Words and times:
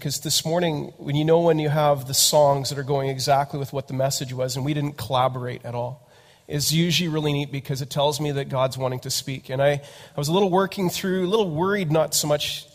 because 0.00 0.20
this 0.20 0.46
morning, 0.46 0.94
when 0.96 1.14
you 1.14 1.26
know 1.26 1.40
when 1.40 1.58
you 1.58 1.68
have 1.68 2.08
the 2.08 2.14
songs 2.14 2.70
that 2.70 2.78
are 2.78 2.82
going 2.82 3.10
exactly 3.10 3.58
with 3.58 3.70
what 3.70 3.86
the 3.86 3.92
message 3.92 4.32
was, 4.32 4.56
and 4.56 4.64
we 4.64 4.72
didn't 4.72 4.96
collaborate 4.96 5.62
at 5.62 5.74
all, 5.74 6.08
is 6.48 6.72
usually 6.72 7.10
really 7.10 7.34
neat 7.34 7.52
because 7.52 7.82
it 7.82 7.90
tells 7.90 8.18
me 8.18 8.32
that 8.32 8.48
God's 8.48 8.78
wanting 8.78 9.00
to 9.00 9.10
speak. 9.10 9.50
And 9.50 9.60
I, 9.60 9.72
I 9.72 9.82
was 10.16 10.28
a 10.28 10.32
little 10.32 10.48
working 10.48 10.88
through, 10.88 11.26
a 11.26 11.28
little 11.28 11.50
worried, 11.50 11.92
not 11.92 12.14
so 12.14 12.26
much, 12.26 12.66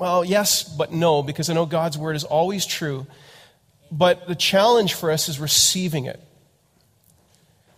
well, 0.00 0.24
yes, 0.24 0.64
but 0.64 0.92
no, 0.92 1.22
because 1.22 1.48
I 1.48 1.54
know 1.54 1.64
God's 1.64 1.96
word 1.96 2.16
is 2.16 2.24
always 2.24 2.66
true. 2.66 3.06
But 3.92 4.26
the 4.26 4.34
challenge 4.34 4.94
for 4.94 5.12
us 5.12 5.28
is 5.28 5.38
receiving 5.38 6.06
it 6.06 6.20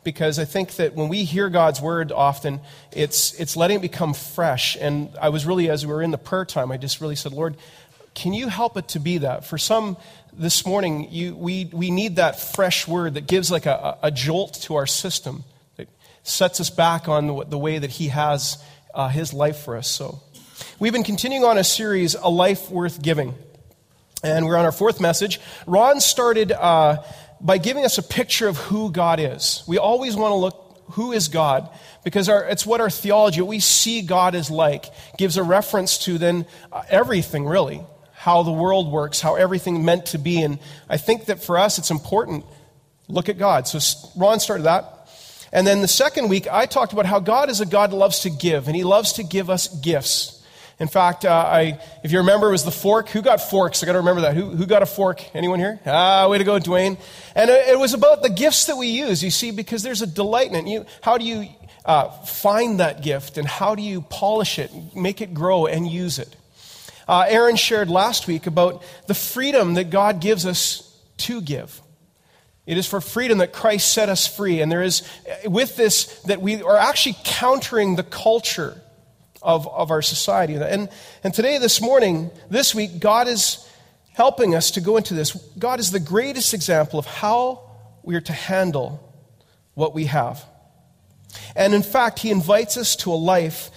because 0.04 0.38
I 0.38 0.44
think 0.44 0.76
that 0.76 0.94
when 0.94 1.08
we 1.08 1.24
hear 1.24 1.48
God's 1.48 1.80
word 1.80 2.12
often, 2.12 2.60
it's, 2.92 3.38
it's 3.40 3.56
letting 3.56 3.78
it 3.78 3.82
become 3.82 4.14
fresh. 4.14 4.76
And 4.78 5.10
I 5.20 5.30
was 5.30 5.46
really, 5.46 5.70
as 5.70 5.84
we 5.84 5.92
were 5.92 6.02
in 6.02 6.10
the 6.10 6.18
prayer 6.18 6.44
time, 6.44 6.70
I 6.70 6.76
just 6.76 7.00
really 7.00 7.16
said, 7.16 7.32
Lord, 7.32 7.56
can 8.14 8.32
you 8.32 8.48
help 8.48 8.76
it 8.76 8.88
to 8.88 9.00
be 9.00 9.18
that? 9.18 9.44
For 9.44 9.58
some 9.58 9.96
this 10.32 10.66
morning, 10.66 11.08
you, 11.10 11.34
we, 11.34 11.66
we 11.72 11.90
need 11.90 12.16
that 12.16 12.40
fresh 12.40 12.86
word 12.88 13.14
that 13.14 13.26
gives 13.26 13.50
like 13.50 13.66
a, 13.66 13.98
a 14.02 14.10
jolt 14.10 14.54
to 14.62 14.76
our 14.76 14.86
system, 14.86 15.44
that 15.76 15.88
sets 16.22 16.60
us 16.60 16.70
back 16.70 17.08
on 17.08 17.26
the, 17.26 17.44
the 17.44 17.58
way 17.58 17.78
that 17.78 17.90
He 17.90 18.08
has 18.08 18.62
uh, 18.94 19.08
His 19.08 19.32
life 19.32 19.58
for 19.58 19.76
us. 19.76 19.88
So 19.88 20.20
we've 20.78 20.92
been 20.92 21.04
continuing 21.04 21.44
on 21.44 21.58
a 21.58 21.64
series, 21.64 22.14
A 22.14 22.28
Life 22.28 22.70
Worth 22.70 23.02
Giving. 23.02 23.34
And 24.22 24.46
we're 24.46 24.56
on 24.56 24.64
our 24.64 24.72
fourth 24.72 25.00
message. 25.00 25.40
Ron 25.66 26.00
started. 26.00 26.52
Uh, 26.52 27.02
by 27.44 27.58
giving 27.58 27.84
us 27.84 27.98
a 27.98 28.02
picture 28.02 28.48
of 28.48 28.56
who 28.56 28.90
God 28.90 29.20
is. 29.20 29.62
We 29.66 29.76
always 29.76 30.16
want 30.16 30.32
to 30.32 30.36
look 30.36 30.64
who 30.92 31.12
is 31.12 31.28
God 31.28 31.68
because 32.02 32.28
our, 32.28 32.44
it's 32.44 32.64
what 32.64 32.80
our 32.80 32.90
theology, 32.90 33.40
what 33.40 33.48
we 33.48 33.60
see 33.60 34.02
God 34.02 34.34
is 34.34 34.50
like, 34.50 34.86
gives 35.18 35.36
a 35.36 35.42
reference 35.42 35.98
to 36.04 36.18
then 36.18 36.46
uh, 36.72 36.82
everything 36.88 37.46
really, 37.46 37.82
how 38.24 38.42
the 38.42 38.50
world 38.50 38.90
works, 38.90 39.20
how 39.20 39.34
everything 39.34 39.84
meant 39.84 40.06
to 40.06 40.18
be. 40.18 40.40
And 40.40 40.58
I 40.88 40.96
think 40.96 41.26
that 41.26 41.44
for 41.44 41.58
us 41.58 41.76
it's 41.76 41.90
important. 41.90 42.46
Look 43.06 43.28
at 43.28 43.36
God. 43.36 43.68
So 43.68 43.78
Ron 44.16 44.40
started 44.40 44.62
that. 44.62 45.10
And 45.52 45.66
then 45.66 45.82
the 45.82 45.88
second 45.88 46.30
week, 46.30 46.48
I 46.50 46.64
talked 46.64 46.94
about 46.94 47.04
how 47.04 47.20
God 47.20 47.50
is 47.50 47.60
a 47.60 47.66
God 47.66 47.90
that 47.90 47.96
loves 47.96 48.20
to 48.20 48.30
give, 48.30 48.66
and 48.66 48.74
He 48.74 48.82
loves 48.82 49.12
to 49.14 49.24
give 49.24 49.50
us 49.50 49.68
gifts. 49.68 50.42
In 50.80 50.88
fact, 50.88 51.26
uh, 51.26 51.30
I, 51.32 51.78
if 52.02 52.12
you 52.12 52.18
remember, 52.20 52.48
it 52.48 52.52
was 52.52 52.64
the 52.64 52.70
fork. 52.70 53.10
Who 53.10 53.20
got 53.20 53.42
forks? 53.42 53.82
I 53.82 53.86
got 53.86 53.92
to 53.92 53.98
remember 53.98 54.22
that. 54.22 54.34
Who, 54.34 54.48
who 54.48 54.64
got 54.64 54.82
a 54.82 54.86
fork? 54.86 55.22
Anyone 55.36 55.58
here? 55.58 55.78
Ah, 55.84 56.26
way 56.30 56.38
to 56.38 56.44
go, 56.44 56.58
Dwayne. 56.58 56.98
And 57.34 57.50
it, 57.50 57.68
it 57.68 57.78
was 57.78 57.92
about 57.92 58.22
the 58.22 58.30
gifts 58.30 58.64
that 58.66 58.76
we 58.76 58.86
use, 58.86 59.22
you 59.22 59.30
see, 59.30 59.50
because 59.50 59.82
there's 59.82 60.00
a 60.00 60.06
delight 60.06 60.48
in 60.48 60.56
it. 60.56 60.66
You, 60.66 60.86
how 61.02 61.18
do 61.18 61.26
you 61.26 61.46
uh, 61.84 62.08
find 62.24 62.80
that 62.80 63.02
gift 63.02 63.36
and 63.36 63.46
how 63.46 63.74
do 63.74 63.82
you 63.82 64.00
polish 64.00 64.58
it, 64.58 64.72
make 64.96 65.20
it 65.20 65.34
grow, 65.34 65.66
and 65.66 65.86
use 65.86 66.18
it? 66.18 66.34
Uh, 67.06 67.26
Aaron 67.28 67.56
shared 67.56 67.90
last 67.90 68.26
week 68.26 68.46
about 68.46 68.82
the 69.06 69.14
freedom 69.14 69.74
that 69.74 69.90
God 69.90 70.20
gives 70.20 70.46
us 70.46 70.98
to 71.18 71.40
give. 71.40 71.80
It 72.66 72.78
is 72.78 72.86
for 72.86 73.00
freedom 73.00 73.38
that 73.38 73.52
Christ 73.52 73.92
set 73.92 74.08
us 74.08 74.26
free. 74.26 74.60
And 74.60 74.72
there 74.72 74.82
is, 74.82 75.06
with 75.44 75.76
this, 75.76 76.22
that 76.22 76.40
we 76.40 76.62
are 76.62 76.78
actually 76.78 77.16
countering 77.24 77.96
the 77.96 78.02
culture 78.02 78.80
of, 79.42 79.68
of 79.68 79.90
our 79.90 80.00
society. 80.00 80.54
And, 80.54 80.88
and 81.22 81.34
today, 81.34 81.58
this 81.58 81.82
morning, 81.82 82.30
this 82.48 82.74
week, 82.74 82.98
God 83.00 83.28
is 83.28 83.68
helping 84.14 84.54
us 84.54 84.70
to 84.72 84.80
go 84.80 84.96
into 84.96 85.12
this. 85.12 85.32
God 85.58 85.78
is 85.78 85.90
the 85.90 86.00
greatest 86.00 86.54
example 86.54 86.98
of 86.98 87.04
how 87.04 87.70
we 88.02 88.14
are 88.14 88.22
to 88.22 88.32
handle 88.32 89.12
what 89.74 89.94
we 89.94 90.06
have. 90.06 90.42
And 91.54 91.74
in 91.74 91.82
fact, 91.82 92.20
He 92.20 92.30
invites 92.30 92.78
us 92.78 92.96
to 92.96 93.12
a 93.12 93.14
life 93.14 93.70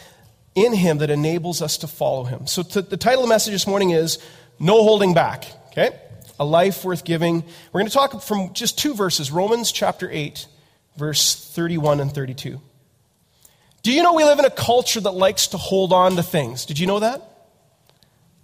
in 0.58 0.74
Him 0.74 0.98
that 0.98 1.12
enables 1.12 1.62
us 1.62 1.78
to 1.78 1.88
follow 1.88 2.24
Him. 2.24 2.48
So, 2.48 2.64
to, 2.64 2.82
the 2.82 2.98
title 2.98 3.22
of 3.22 3.30
the 3.30 3.34
message 3.34 3.54
this 3.54 3.68
morning 3.68 3.92
is 3.92 4.18
No 4.60 4.84
Holding 4.84 5.14
Back. 5.14 5.46
Okay? 5.68 5.96
A 6.40 6.46
life 6.46 6.84
worth 6.84 7.06
giving. 7.06 7.44
We're 7.72 7.82
going 7.82 7.88
to 7.88 7.94
talk 7.94 8.22
from 8.24 8.54
just 8.54 8.78
two 8.78 8.96
verses 8.96 9.32
Romans 9.32 9.72
chapter 9.72 10.10
8, 10.12 10.48
verse 10.98 11.36
31 11.54 12.00
and 12.00 12.12
32. 12.12 12.60
Do 13.84 13.92
you 13.92 14.02
know 14.02 14.16
we 14.16 14.24
live 14.24 14.40
in 14.40 14.46
a 14.46 14.50
culture 14.50 15.00
that 15.00 15.12
likes 15.12 15.48
to 15.48 15.58
hold 15.58 15.94
on 15.94 16.16
to 16.16 16.24
things? 16.24 16.66
Did 16.66 16.80
you 16.80 16.88
know 16.88 17.00
that? 17.00 17.22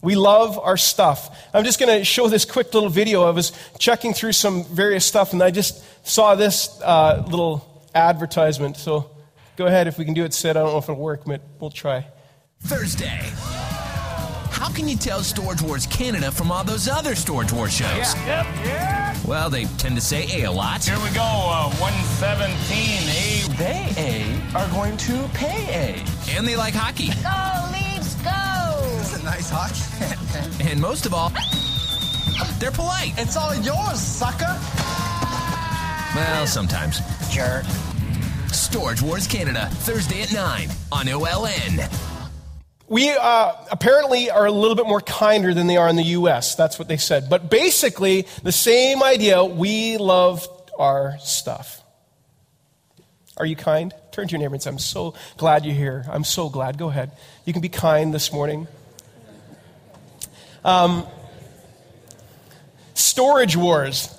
We 0.04 0.16
love 0.16 0.60
our 0.60 0.78
stuff. 0.78 1.36
I'm 1.54 1.64
just 1.64 1.80
going 1.80 1.98
to 1.98 2.06
show 2.06 2.28
this 2.28 2.46
quick 2.46 2.74
little 2.74 2.90
video. 2.90 3.24
I 3.24 3.32
was 3.32 3.54
checking 3.80 4.14
through 4.14 4.34
some 4.34 4.66
various 4.66 5.06
stuff 5.06 5.34
and 5.34 5.42
I 5.42 5.50
just 5.50 5.84
saw 6.08 6.36
this 6.36 6.80
uh, 6.84 7.26
little 7.28 7.84
advertisement. 7.96 8.78
So 8.78 9.10
go 9.56 9.68
ahead 9.68 9.88
if 9.88 9.98
we 9.98 10.06
can 10.06 10.14
do 10.14 10.24
it, 10.24 10.34
Sid. 10.34 10.58
I 10.58 10.62
don't 10.62 10.72
know 10.72 10.78
if 10.78 10.86
it'll 10.86 10.96
work, 10.96 11.24
but 11.26 11.42
we'll 11.60 11.70
try. 11.70 12.06
Thursday. 12.62 13.20
How 14.52 14.70
can 14.70 14.88
you 14.88 14.96
tell 14.96 15.20
Storage 15.22 15.62
Wars 15.62 15.86
Canada 15.88 16.32
from 16.32 16.52
all 16.52 16.64
those 16.64 16.88
other 16.88 17.16
Storage 17.16 17.52
Wars 17.52 17.74
shows? 17.74 18.16
Yeah. 18.16 18.44
Yep. 18.44 18.66
Yeah. 18.66 19.18
Well, 19.28 19.50
they 19.50 19.66
tend 19.66 19.96
to 19.96 20.02
say 20.02 20.42
A 20.42 20.48
a 20.48 20.52
lot. 20.52 20.84
Here 20.84 20.98
we 21.00 21.10
go. 21.10 21.22
Uh, 21.22 21.70
117 21.76 23.10
A. 23.10 23.58
They 23.58 23.94
A 23.98 24.58
are 24.58 24.70
going 24.70 24.96
to 24.98 25.30
pay 25.34 25.98
A. 25.98 26.36
And 26.38 26.48
they 26.48 26.56
like 26.56 26.74
hockey. 26.74 27.08
Go, 27.22 27.72
Leafs, 27.74 28.16
go! 28.24 28.98
This 28.98 29.14
is 29.14 29.22
a 29.22 29.26
nice 29.26 29.50
hockey. 29.50 30.64
and 30.70 30.80
most 30.80 31.06
of 31.06 31.14
all, 31.14 31.32
they're 32.60 32.72
polite. 32.72 33.14
It's 33.18 33.36
all 33.36 33.54
yours, 33.56 34.00
sucker. 34.00 34.58
Well, 36.16 36.48
sometimes. 36.48 37.00
Jerk. 37.30 37.66
Storage 38.54 39.02
Wars 39.02 39.28
Canada, 39.28 39.68
Thursday 39.72 40.22
at 40.22 40.32
9 40.32 40.70
on 40.92 41.06
OLN. 41.08 42.14
We 42.88 43.10
uh, 43.10 43.54
apparently 43.72 44.30
are 44.30 44.46
a 44.46 44.52
little 44.52 44.76
bit 44.76 44.86
more 44.86 45.02
kinder 45.02 45.54
than 45.54 45.68
they 45.68 45.78
are 45.78 45.90
in 45.90 45.96
the 45.96 46.04
US. 46.04 46.56
That's 46.56 46.78
what 46.78 46.88
they 46.88 46.98
said. 46.98 47.30
But 47.30 47.50
basically, 47.50 48.28
the 48.44 48.52
same 48.52 49.02
idea 49.02 49.44
we 49.44 49.98
love 49.98 50.48
our 50.78 51.18
stuff. 51.20 51.82
Are 53.38 53.46
you 53.46 53.56
kind? 53.56 53.94
Turn 54.12 54.28
to 54.28 54.32
your 54.32 54.40
neighbor 54.40 54.54
and 54.54 54.62
say, 54.62 54.70
I'm 54.70 54.78
so 54.78 55.16
glad 55.38 55.66
you're 55.66 55.74
here. 55.74 56.06
I'm 56.08 56.24
so 56.24 56.50
glad. 56.50 56.78
Go 56.78 56.90
ahead. 56.90 57.12
You 57.46 57.54
can 57.54 57.64
be 57.64 57.70
kind 57.70 58.14
this 58.14 58.32
morning. 58.32 58.68
Um, 60.64 61.08
storage 62.94 63.56
wars. 63.58 64.16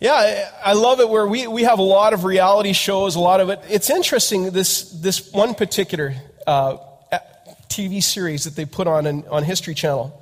Yeah, 0.00 0.48
I 0.64 0.74
love 0.74 1.00
it 1.00 1.08
where 1.08 1.26
we, 1.26 1.48
we 1.48 1.64
have 1.64 1.80
a 1.80 1.82
lot 1.82 2.12
of 2.12 2.22
reality 2.22 2.72
shows, 2.72 3.16
a 3.16 3.20
lot 3.20 3.40
of 3.40 3.48
it. 3.48 3.60
It's 3.68 3.90
interesting, 3.90 4.50
this, 4.50 4.92
this 4.92 5.32
one 5.32 5.54
particular 5.54 6.14
uh, 6.46 6.76
TV 7.68 8.00
series 8.00 8.44
that 8.44 8.54
they 8.54 8.64
put 8.64 8.86
on 8.86 9.06
in, 9.06 9.26
on 9.26 9.42
History 9.42 9.74
Channel. 9.74 10.14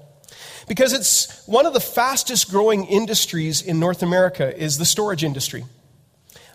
Because 0.67 0.95
it's 0.95 1.47
one 1.47 1.67
of 1.67 1.75
the 1.75 1.81
fastest 1.81 2.51
growing 2.51 2.87
industries 2.87 3.61
in 3.61 3.79
North 3.79 4.03
America 4.03 4.57
is 4.57 4.79
the 4.79 4.87
storage 4.87 5.23
industry. 5.23 5.65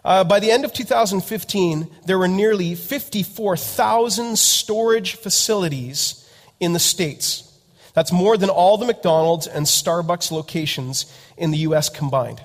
Uh, 0.03 0.23
by 0.23 0.39
the 0.39 0.49
end 0.49 0.65
of 0.65 0.73
2015, 0.73 1.89
there 2.07 2.17
were 2.17 2.27
nearly 2.27 2.73
54,000 2.73 4.37
storage 4.37 5.15
facilities 5.15 6.27
in 6.59 6.73
the 6.73 6.79
States. 6.79 7.47
That's 7.93 8.11
more 8.11 8.35
than 8.35 8.49
all 8.49 8.77
the 8.77 8.85
McDonald's 8.87 9.45
and 9.45 9.67
Starbucks 9.67 10.31
locations 10.31 11.05
in 11.37 11.51
the 11.51 11.59
U.S. 11.59 11.87
combined. 11.87 12.43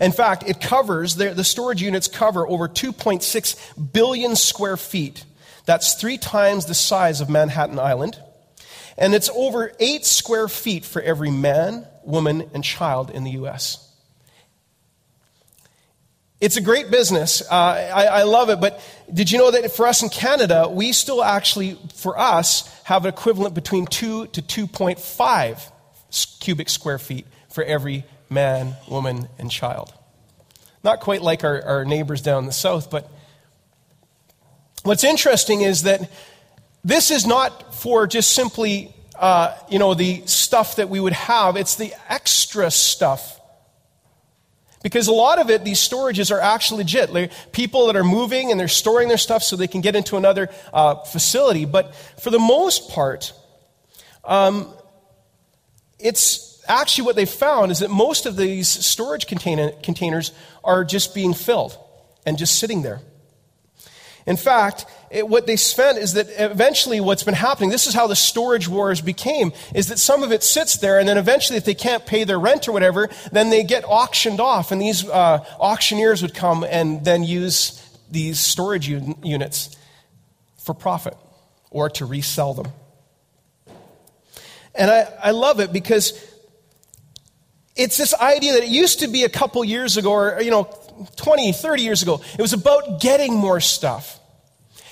In 0.00 0.12
fact, 0.12 0.44
it 0.46 0.60
covers, 0.60 1.14
the 1.16 1.44
storage 1.44 1.82
units 1.82 2.08
cover 2.08 2.46
over 2.46 2.68
2.6 2.68 3.92
billion 3.92 4.36
square 4.36 4.76
feet 4.76 5.24
that's 5.68 5.92
three 5.92 6.16
times 6.16 6.64
the 6.64 6.72
size 6.72 7.20
of 7.20 7.28
Manhattan 7.28 7.78
Island. 7.78 8.18
And 8.96 9.14
it's 9.14 9.28
over 9.28 9.70
eight 9.78 10.06
square 10.06 10.48
feet 10.48 10.86
for 10.86 11.02
every 11.02 11.30
man, 11.30 11.86
woman, 12.04 12.48
and 12.54 12.64
child 12.64 13.10
in 13.10 13.22
the 13.22 13.32
U.S. 13.32 13.86
It's 16.40 16.56
a 16.56 16.62
great 16.62 16.90
business. 16.90 17.42
Uh, 17.42 17.54
I, 17.54 18.06
I, 18.06 18.22
love 18.22 18.48
it. 18.48 18.62
But 18.62 18.80
did 19.12 19.30
you 19.30 19.36
know 19.36 19.50
that 19.50 19.70
for 19.70 19.86
us 19.86 20.02
in 20.02 20.08
Canada, 20.08 20.70
we 20.72 20.92
still 20.92 21.22
actually, 21.22 21.76
for 21.96 22.18
us, 22.18 22.66
have 22.84 23.04
an 23.04 23.10
equivalent 23.10 23.54
between 23.54 23.84
2 23.84 24.28
to 24.28 24.40
2.5 24.40 25.70
cubic 26.40 26.70
square 26.70 26.98
feet 26.98 27.26
for 27.50 27.62
every 27.62 28.06
man, 28.30 28.76
woman, 28.88 29.28
and 29.38 29.50
child? 29.50 29.92
Not 30.84 31.00
quite 31.00 31.22
like 31.22 31.44
our, 31.44 31.62
our 31.62 31.84
neighbors 31.84 32.22
down 32.22 32.46
the 32.46 32.52
south, 32.52 32.90
but 32.90 33.10
What's 34.88 35.04
interesting 35.04 35.60
is 35.62 35.82
that 35.82 36.10
this 36.84 37.10
is 37.10 37.26
not 37.26 37.74
for 37.74 38.06
just 38.06 38.32
simply, 38.32 38.94
uh, 39.18 39.54
you 39.68 39.78
know, 39.78 39.94
the 39.94 40.22
stuff 40.26 40.76
that 40.76 40.88
we 40.88 41.00
would 41.00 41.12
have, 41.12 41.56
it's 41.56 41.76
the 41.76 41.92
extra 42.08 42.70
stuff. 42.70 43.38
Because 44.82 45.08
a 45.08 45.12
lot 45.12 45.40
of 45.40 45.50
it, 45.50 45.64
these 45.64 45.78
storages 45.78 46.30
are 46.30 46.40
actually 46.40 46.84
legit. 46.84 47.12
They're 47.12 47.28
people 47.52 47.88
that 47.88 47.96
are 47.96 48.04
moving 48.04 48.50
and 48.52 48.58
they're 48.58 48.68
storing 48.68 49.08
their 49.08 49.18
stuff 49.18 49.42
so 49.42 49.56
they 49.56 49.66
can 49.66 49.80
get 49.80 49.96
into 49.96 50.16
another 50.16 50.48
uh, 50.72 50.94
facility. 51.02 51.64
But 51.64 51.94
for 52.22 52.30
the 52.30 52.38
most 52.38 52.88
part, 52.88 53.32
um, 54.24 54.72
it's 55.98 56.47
actually 56.68 57.06
what 57.06 57.16
they 57.16 57.26
found 57.26 57.72
is 57.72 57.80
that 57.80 57.90
most 57.90 58.26
of 58.26 58.36
these 58.36 58.68
storage 58.68 59.26
container, 59.26 59.72
containers 59.82 60.32
are 60.62 60.84
just 60.84 61.14
being 61.14 61.34
filled 61.34 61.76
and 62.26 62.38
just 62.38 62.58
sitting 62.58 62.82
there. 62.82 63.00
In 64.26 64.36
fact, 64.36 64.84
it, 65.10 65.26
what 65.26 65.46
they 65.46 65.56
spent 65.56 65.96
is 65.96 66.12
that 66.12 66.26
eventually 66.36 67.00
what's 67.00 67.22
been 67.22 67.32
happening, 67.32 67.70
this 67.70 67.86
is 67.86 67.94
how 67.94 68.06
the 68.06 68.14
storage 68.14 68.68
wars 68.68 69.00
became, 69.00 69.54
is 69.74 69.88
that 69.88 69.98
some 69.98 70.22
of 70.22 70.32
it 70.32 70.42
sits 70.42 70.76
there, 70.76 70.98
and 70.98 71.08
then 71.08 71.16
eventually, 71.16 71.56
if 71.56 71.64
they 71.64 71.74
can't 71.74 72.04
pay 72.04 72.24
their 72.24 72.38
rent 72.38 72.68
or 72.68 72.72
whatever, 72.72 73.08
then 73.32 73.48
they 73.48 73.64
get 73.64 73.84
auctioned 73.86 74.38
off, 74.38 74.70
and 74.70 74.82
these 74.82 75.08
uh, 75.08 75.42
auctioneers 75.58 76.20
would 76.20 76.34
come 76.34 76.62
and 76.62 77.06
then 77.06 77.24
use 77.24 77.82
these 78.10 78.38
storage 78.38 78.90
un- 78.90 79.16
units 79.22 79.74
for 80.58 80.74
profit 80.74 81.16
or 81.70 81.88
to 81.88 82.04
resell 82.04 82.52
them. 82.52 82.66
And 84.74 84.90
I, 84.90 85.08
I 85.22 85.30
love 85.30 85.58
it 85.58 85.72
because 85.72 86.12
it's 87.78 87.96
this 87.96 88.12
idea 88.12 88.54
that 88.54 88.64
it 88.64 88.68
used 88.68 89.00
to 89.00 89.08
be 89.08 89.24
a 89.24 89.28
couple 89.28 89.64
years 89.64 89.96
ago, 89.96 90.10
or, 90.10 90.42
you 90.42 90.50
know, 90.50 90.64
20, 91.16 91.52
30 91.52 91.82
years 91.82 92.02
ago, 92.02 92.20
it 92.36 92.42
was 92.42 92.52
about 92.52 93.00
getting 93.00 93.34
more 93.34 93.60
stuff. 93.60 94.18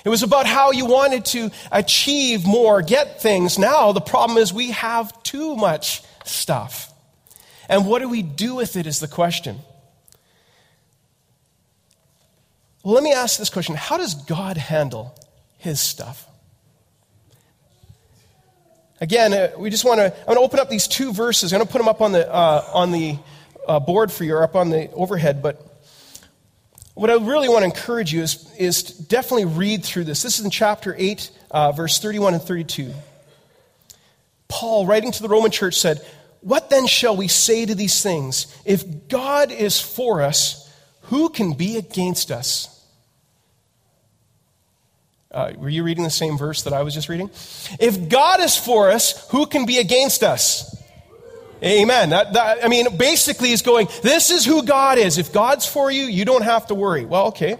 It 0.05 0.09
was 0.09 0.23
about 0.23 0.45
how 0.45 0.71
you 0.71 0.85
wanted 0.85 1.25
to 1.25 1.51
achieve 1.69 2.45
more, 2.45 2.81
get 2.81 3.21
things. 3.21 3.59
Now, 3.59 3.91
the 3.91 4.01
problem 4.01 4.37
is 4.37 4.53
we 4.53 4.71
have 4.71 5.21
too 5.23 5.55
much 5.57 6.01
stuff. 6.23 6.93
And 7.67 7.85
what 7.85 7.99
do 7.99 8.07
we 8.07 8.21
do 8.21 8.55
with 8.55 8.77
it 8.77 8.87
is 8.87 9.01
the 9.01 9.07
question. 9.09 9.59
Let 12.85 13.03
me 13.03 13.11
ask 13.11 13.37
this 13.37 13.49
question 13.49 13.75
How 13.75 13.97
does 13.97 14.13
God 14.13 14.55
handle 14.55 15.13
his 15.57 15.81
stuff? 15.81 16.26
Again, 18.99 19.33
uh, 19.33 19.51
we 19.57 19.69
just 19.69 19.85
want 19.85 19.99
to, 19.99 20.05
I'm 20.05 20.25
going 20.25 20.37
to 20.37 20.41
open 20.41 20.59
up 20.59 20.69
these 20.69 20.87
two 20.87 21.13
verses. 21.13 21.53
I'm 21.53 21.59
going 21.59 21.67
to 21.67 21.71
put 21.71 21.77
them 21.77 21.87
up 21.87 22.01
on 22.01 22.13
the, 22.13 22.33
uh, 22.33 22.69
on 22.73 22.91
the 22.91 23.17
uh, 23.67 23.79
board 23.79 24.11
for 24.11 24.23
you 24.23 24.35
or 24.35 24.43
up 24.43 24.55
on 24.55 24.69
the 24.69 24.91
overhead, 24.91 25.43
but 25.43 25.63
what 26.95 27.11
I 27.11 27.13
really 27.13 27.47
want 27.47 27.59
to 27.59 27.65
encourage 27.65 28.11
you 28.11 28.23
is, 28.23 28.51
is 28.57 28.81
definitely 28.81 29.45
read 29.45 29.85
through 29.85 30.05
this. 30.05 30.23
This 30.23 30.39
is 30.39 30.45
in 30.45 30.49
chapter 30.49 30.95
8, 30.97 31.31
uh, 31.51 31.71
verse 31.73 31.99
31 31.99 32.33
and 32.33 32.41
32. 32.41 32.91
Paul, 34.47 34.87
writing 34.87 35.11
to 35.11 35.21
the 35.21 35.29
Roman 35.29 35.51
church, 35.51 35.75
said, 35.75 36.03
What 36.41 36.71
then 36.71 36.87
shall 36.87 37.15
we 37.15 37.27
say 37.27 37.67
to 37.67 37.75
these 37.75 38.01
things? 38.01 38.47
If 38.65 39.07
God 39.09 39.51
is 39.51 39.79
for 39.79 40.23
us, 40.23 40.73
who 41.01 41.29
can 41.29 41.53
be 41.53 41.77
against 41.77 42.31
us? 42.31 42.76
Uh, 45.37 45.53
were 45.59 45.69
you 45.69 45.83
reading 45.83 46.03
the 46.03 46.09
same 46.09 46.35
verse 46.35 46.63
that 46.63 46.73
I 46.73 46.81
was 46.81 46.95
just 46.95 47.09
reading? 47.09 47.29
If 47.79 48.09
God 48.09 48.39
is 48.39 48.57
for 48.57 48.89
us, 48.89 49.29
who 49.29 49.45
can 49.45 49.67
be 49.67 49.77
against 49.77 50.23
us? 50.23 50.75
Amen. 51.63 52.09
That, 52.09 52.33
that, 52.33 52.65
I 52.65 52.67
mean, 52.67 52.97
basically, 52.97 53.49
he's 53.49 53.61
going, 53.61 53.87
This 54.01 54.31
is 54.31 54.45
who 54.45 54.63
God 54.63 54.97
is. 54.97 55.19
If 55.19 55.31
God's 55.31 55.67
for 55.67 55.91
you, 55.91 56.05
you 56.05 56.25
don't 56.25 56.41
have 56.41 56.65
to 56.67 56.73
worry. 56.73 57.05
Well, 57.05 57.27
okay. 57.27 57.57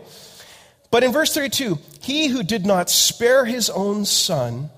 But 0.90 1.04
in 1.04 1.12
verse 1.12 1.32
32, 1.36 1.78
he 2.02 2.30
who 2.30 2.42
did 2.42 2.66
not 2.66 2.90
spare 2.90 3.46
his 3.46 3.70
own 3.70 4.06
son, 4.06 4.72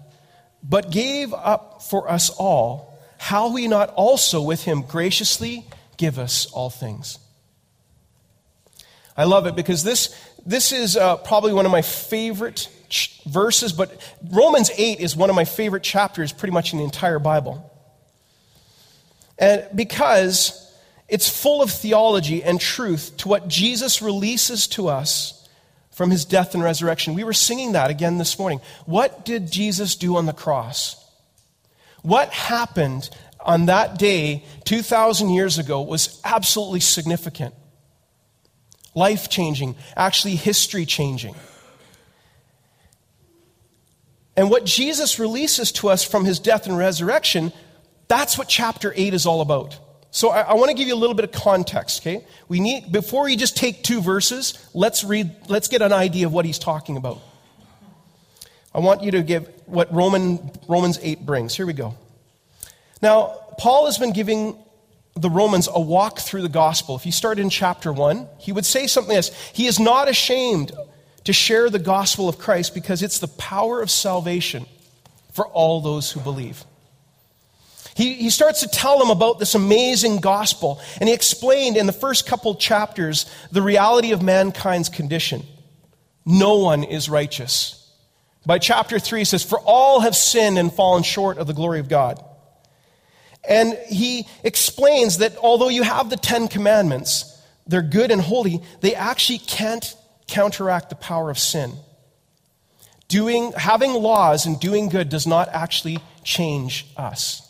but 0.62 0.92
gave 0.92 1.34
up 1.34 1.81
for 1.84 2.12
us 2.12 2.30
all, 2.30 3.00
how 3.18 3.56
he 3.56 3.69
not 3.69 3.92
also 3.92 4.42
with 4.42 4.63
him 4.63 4.81
graciously 4.81 5.66
give 5.96 6.19
us 6.19 6.48
all 6.48 6.69
things? 6.69 7.18
I 9.16 9.24
love 9.24 9.48
it 9.48 9.56
because 9.56 9.86
this, 9.86 10.13
this 10.46 10.74
is 10.74 10.98
uh, 10.98 11.16
probably 11.16 11.54
one 11.54 11.66
of 11.66 11.72
my 11.72 11.81
favorite 11.81 12.68
verses, 13.25 13.74
but 13.74 13.91
Romans 14.31 14.71
8 14.75 15.00
is 15.00 15.15
one 15.15 15.30
of 15.30 15.36
my 15.36 15.45
favorite 15.45 15.83
chapters 15.83 16.31
pretty 16.31 16.53
much 16.53 16.74
in 16.74 16.80
the 16.80 16.86
entire 16.86 17.19
Bible. 17.19 17.71
And 19.38 19.65
because 19.74 20.65
it's 21.07 21.27
full 21.27 21.62
of 21.62 21.71
theology 21.71 22.44
and 22.44 22.62
truth 22.62 23.18
to 23.18 23.27
what 23.27 23.47
Jesus 23.47 24.01
releases 24.01 24.68
to 24.69 24.88
us 24.88 25.47
from 26.00 26.12
his 26.12 26.24
death 26.24 26.53
and 26.53 26.63
resurrection. 26.63 27.13
We 27.13 27.25
were 27.25 27.33
singing 27.33 27.74
that 27.74 27.89
again 27.89 28.18
this 28.18 28.39
morning. 28.39 28.62
What 28.86 29.25
did 29.25 29.51
Jesus 29.51 29.95
do 29.97 30.15
on 30.15 30.27
the 30.27 30.33
cross? 30.33 30.95
What 32.03 32.30
happened 32.30 33.09
on 33.41 33.65
that 33.65 33.97
day 33.97 34.45
2,000 34.63 35.30
years 35.30 35.57
ago 35.57 35.81
was 35.81 36.21
absolutely 36.24 36.80
significant, 36.80 37.53
life 38.95 39.30
changing, 39.30 39.75
actually 39.97 40.36
history 40.36 40.86
changing. 40.86 41.36
And 44.39 44.50
what 44.50 44.65
Jesus 44.65 45.19
releases 45.19 45.74
to 45.74 45.89
us 45.89 46.06
from 46.06 46.24
his 46.24 46.39
death 46.39 46.65
and 46.65 46.77
resurrection 46.77 47.51
that's 48.07 48.38
what 48.38 48.47
chapter 48.47 48.91
8 48.95 49.13
is 49.13 49.25
all 49.25 49.41
about. 49.41 49.77
So 50.12 50.30
I, 50.30 50.41
I 50.41 50.53
want 50.56 50.69
to 50.69 50.74
give 50.74 50.88
you 50.88 50.95
a 50.95 50.97
little 50.97 51.13
bit 51.13 51.25
of 51.25 51.31
context, 51.31 52.01
okay? 52.01 52.25
We 52.47 52.59
need, 52.59 52.91
before 52.91 53.25
we 53.25 53.36
just 53.36 53.56
take 53.56 53.83
two 53.83 54.01
verses, 54.01 54.57
let's 54.74 55.03
read, 55.03 55.30
let's 55.47 55.68
get 55.68 55.83
an 55.83 55.94
idea 55.94 56.25
of 56.25 56.33
what 56.33 56.45
he's 56.45 56.57
talking 56.57 56.97
about. 56.97 57.21
I 58.74 58.80
want 58.80 59.03
you 59.03 59.12
to 59.12 59.21
give 59.21 59.47
what 59.68 59.94
Roman, 59.94 60.39
Romans 60.68 60.97
8 61.03 61.24
brings. 61.25 61.56
Here 61.56 61.68
we 61.68 61.74
go. 61.74 61.95
Now, 63.01 63.36
Paul 63.59 63.86
has 63.86 64.00
been 64.00 64.13
giving 64.13 64.57
the 65.15 65.30
Romans 65.30 65.68
a 65.71 65.80
walk 65.80 66.19
through 66.19 66.41
the 66.41 66.50
gospel. 66.50 66.95
If 66.95 67.06
you 67.06 67.12
start 67.12 67.38
in 67.38 67.51
chapter 67.51 67.94
1, 67.94 68.27
he 68.39 68.51
would 68.53 68.65
say 68.65 68.88
something 68.88 69.15
this 69.15 69.30
He 69.53 69.68
is 69.68 69.80
not 69.80 70.09
ashamed 70.09 70.71
to 71.25 71.33
share 71.33 71.69
the 71.69 71.80
gospel 71.80 72.30
of 72.30 72.38
Christ 72.38 72.74
because 72.74 73.04
it's 73.04 73.19
the 73.19 73.27
power 73.27 73.81
of 73.81 73.92
salvation 73.92 74.66
for 75.33 75.48
all 75.48 75.81
those 75.81 76.12
who 76.12 76.19
believe. 76.19 76.63
He, 77.95 78.13
he 78.13 78.30
starts 78.30 78.62
to 78.62 78.68
tell 78.68 78.98
them 78.98 79.10
about 79.10 79.39
this 79.39 79.56
amazing 79.56 80.21
gospel, 80.21 80.80
and 81.00 81.10
he 81.10 81.13
explained 81.13 81.75
in 81.75 81.86
the 81.86 81.92
first 81.92 82.25
couple 82.25 82.56
chapters 82.56 83.30
the 83.51 83.62
reality 83.62 84.13
of 84.13 84.21
mankind's 84.21 84.88
condition. 84.88 85.44
No 86.25 86.60
one 86.60 86.83
is 86.83 87.10
righteous. 87.10 87.75
By 88.45 88.57
chapter 88.57 89.00
3, 89.00 89.19
he 89.19 89.25
says, 89.25 89.44
For 89.44 89.60
all 89.60 90.00
have 90.00 90.15
sinned 90.15 90.57
and 90.57 90.72
fallen 90.72 91.04
short 91.04 91.38
of 91.38 91.48
the 91.48 91.54
glory 91.54 91.80
of 91.80 91.89
God. 91.89 92.24
And 93.48 93.77
he 93.88 94.27
explains 94.44 95.18
that 95.18 95.38
although 95.38 95.69
you 95.69 95.83
have 95.83 96.10
the 96.10 96.18
Ten 96.18 96.48
Commandments, 96.48 97.38
they're 97.68 97.81
good 97.81 98.12
and 98.12 98.22
holy, 98.22 98.62
they 98.81 98.95
actually 98.95 99.39
can't 99.39 99.95
counteract 100.29 100.89
the 100.89 100.95
power 100.95 101.29
of 101.29 101.39
sin. 101.39 101.73
Doing, 103.07 103.51
having 103.53 103.93
laws 103.93 104.45
and 104.45 104.59
doing 104.59 104.89
good 104.89 105.09
does 105.09 105.25
not 105.25 105.49
actually 105.49 105.97
change 106.23 106.85
us. 106.95 107.45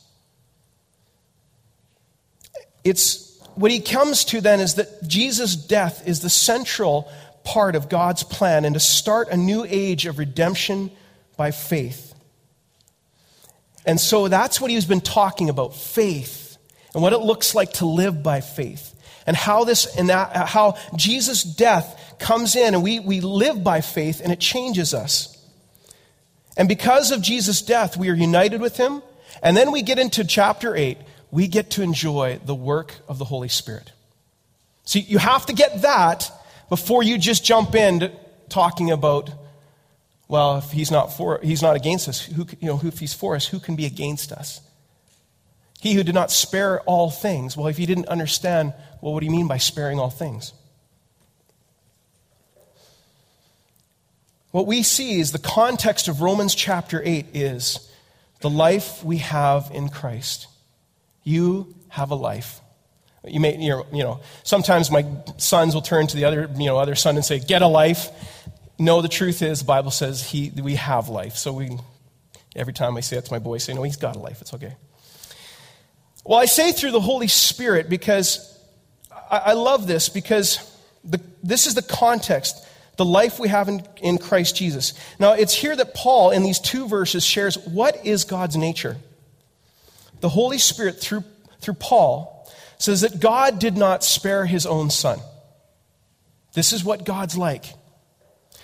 It's 2.83 3.37
what 3.55 3.71
he 3.71 3.81
comes 3.81 4.23
to 4.25 4.39
then 4.39 4.61
is 4.61 4.75
that 4.75 5.05
Jesus' 5.05 5.55
death 5.55 6.07
is 6.07 6.21
the 6.21 6.29
central 6.29 7.11
part 7.43 7.75
of 7.75 7.89
God's 7.89 8.23
plan 8.23 8.63
and 8.63 8.73
to 8.73 8.79
start 8.79 9.29
a 9.29 9.37
new 9.37 9.65
age 9.67 10.05
of 10.05 10.17
redemption 10.17 10.91
by 11.35 11.51
faith. 11.51 12.13
And 13.85 13.99
so 13.99 14.27
that's 14.27 14.61
what 14.61 14.71
he's 14.71 14.85
been 14.85 15.01
talking 15.01 15.49
about 15.49 15.75
faith 15.75 16.57
and 16.93 17.03
what 17.03 17.11
it 17.11 17.19
looks 17.19 17.53
like 17.53 17.73
to 17.73 17.85
live 17.85 18.23
by 18.23 18.39
faith 18.39 18.95
and 19.29 19.37
how 19.37 19.63
this 19.63 19.85
and 19.95 20.09
that, 20.09 20.35
how 20.49 20.75
Jesus' 20.95 21.43
death 21.43 22.15
comes 22.17 22.55
in 22.55 22.73
and 22.73 22.81
we, 22.81 22.99
we 22.99 23.21
live 23.21 23.63
by 23.63 23.81
faith 23.81 24.21
and 24.21 24.33
it 24.33 24.39
changes 24.39 24.95
us. 24.95 25.37
And 26.57 26.67
because 26.67 27.11
of 27.11 27.21
Jesus' 27.21 27.61
death, 27.61 27.95
we 27.95 28.09
are 28.09 28.15
united 28.15 28.59
with 28.59 28.75
him. 28.75 29.03
And 29.43 29.55
then 29.55 29.71
we 29.71 29.83
get 29.83 29.99
into 29.99 30.25
chapter 30.25 30.75
8 30.75 30.97
we 31.31 31.47
get 31.47 31.69
to 31.71 31.83
enjoy 31.83 32.39
the 32.43 32.55
work 32.55 32.95
of 33.07 33.19
the 33.19 33.25
Holy 33.25 33.49
Spirit. 33.49 33.91
See, 34.85 35.01
you 35.01 35.19
have 35.19 35.45
to 35.45 35.53
get 35.53 35.83
that 35.83 36.31
before 36.69 37.03
you 37.03 37.17
just 37.17 37.45
jump 37.45 37.75
in 37.75 38.11
talking 38.49 38.89
about, 38.89 39.29
well, 40.27 40.57
if 40.57 40.71
he's 40.71 40.89
not 40.89 41.15
for, 41.15 41.39
he's 41.43 41.61
not 41.61 41.75
against 41.75 42.09
us, 42.09 42.19
who, 42.21 42.47
you 42.59 42.67
know, 42.67 42.81
if 42.83 42.97
he's 42.97 43.13
for 43.13 43.35
us, 43.35 43.45
who 43.45 43.59
can 43.59 43.75
be 43.75 43.85
against 43.85 44.31
us? 44.31 44.61
He 45.79 45.93
who 45.93 46.03
did 46.03 46.15
not 46.15 46.31
spare 46.31 46.81
all 46.81 47.09
things. 47.09 47.55
Well, 47.55 47.67
if 47.67 47.79
you 47.79 47.85
didn't 47.85 48.07
understand, 48.07 48.73
well, 49.01 49.13
what 49.13 49.21
do 49.21 49.25
you 49.25 49.31
mean 49.31 49.47
by 49.47 49.57
sparing 49.57 49.99
all 49.99 50.09
things? 50.09 50.53
What 54.51 54.65
we 54.65 54.81
see 54.81 55.19
is 55.19 55.31
the 55.31 55.39
context 55.39 56.07
of 56.07 56.21
Romans 56.21 56.55
chapter 56.55 57.01
8 57.05 57.27
is 57.33 57.87
the 58.41 58.49
life 58.49 59.03
we 59.03 59.17
have 59.17 59.69
in 59.73 59.89
Christ. 59.89 60.47
You 61.23 61.75
have 61.89 62.09
a 62.11 62.15
life. 62.15 62.61
You 63.27 63.39
may, 63.39 63.57
you 63.57 63.83
know, 63.91 64.21
sometimes 64.43 64.89
my 64.89 65.05
sons 65.37 65.75
will 65.75 65.81
turn 65.81 66.07
to 66.07 66.15
the 66.15 66.25
other, 66.25 66.49
you 66.55 66.65
know, 66.65 66.77
other 66.77 66.95
son 66.95 67.15
and 67.15 67.25
say, 67.25 67.39
"Get 67.39 67.61
a 67.61 67.67
life." 67.67 68.09
No, 68.79 69.01
the 69.01 69.09
truth 69.09 69.41
is, 69.41 69.59
the 69.59 69.65
Bible 69.65 69.91
says 69.91 70.23
he, 70.23 70.51
we 70.51 70.75
have 70.75 71.09
life. 71.09 71.35
So 71.35 71.51
we, 71.51 71.77
every 72.55 72.71
time 72.71 72.95
I 72.95 73.01
say 73.01 73.17
that 73.17 73.25
to 73.25 73.31
my 73.33 73.39
boys, 73.39 73.65
say, 73.65 73.73
"No, 73.73 73.83
he's 73.83 73.97
got 73.97 74.15
a 74.15 74.19
life. 74.19 74.41
It's 74.41 74.53
okay." 74.53 74.75
Well, 76.23 76.39
I 76.39 76.45
say 76.45 76.71
through 76.71 76.91
the 76.91 77.01
Holy 77.01 77.27
Spirit 77.27 77.89
because 77.89 78.58
I, 79.37 79.53
love 79.53 79.87
this 79.87 80.09
because 80.09 80.77
the, 81.03 81.21
this 81.43 81.67
is 81.67 81.75
the 81.75 81.81
context, 81.81 82.65
the 82.97 83.05
life 83.05 83.39
we 83.39 83.47
have 83.47 83.67
in, 83.69 83.83
in 84.01 84.17
Christ 84.17 84.55
Jesus. 84.55 84.93
Now, 85.19 85.33
it's 85.33 85.53
here 85.53 85.75
that 85.75 85.93
Paul, 85.93 86.31
in 86.31 86.43
these 86.43 86.59
two 86.59 86.87
verses, 86.87 87.23
shares 87.23 87.57
what 87.57 88.05
is 88.05 88.23
God's 88.23 88.57
nature 88.57 88.97
the 90.21 90.29
Holy 90.29 90.57
Spirit, 90.57 90.99
through, 90.99 91.23
through 91.61 91.75
Paul, 91.75 92.51
says 92.77 93.01
that 93.01 93.19
God 93.19 93.59
did 93.59 93.77
not 93.77 94.03
spare 94.03 94.45
his 94.45 94.65
own 94.65 94.89
son. 94.89 95.19
This 96.53 96.73
is 96.73 96.83
what 96.83 97.05
God's 97.05 97.37
like. 97.37 97.65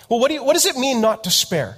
Well, 0.09 0.19
what, 0.19 0.29
do 0.29 0.35
you, 0.35 0.43
what 0.43 0.53
does 0.53 0.65
it 0.65 0.75
mean 0.75 1.01
not 1.01 1.23
to 1.25 1.31
spare? 1.31 1.77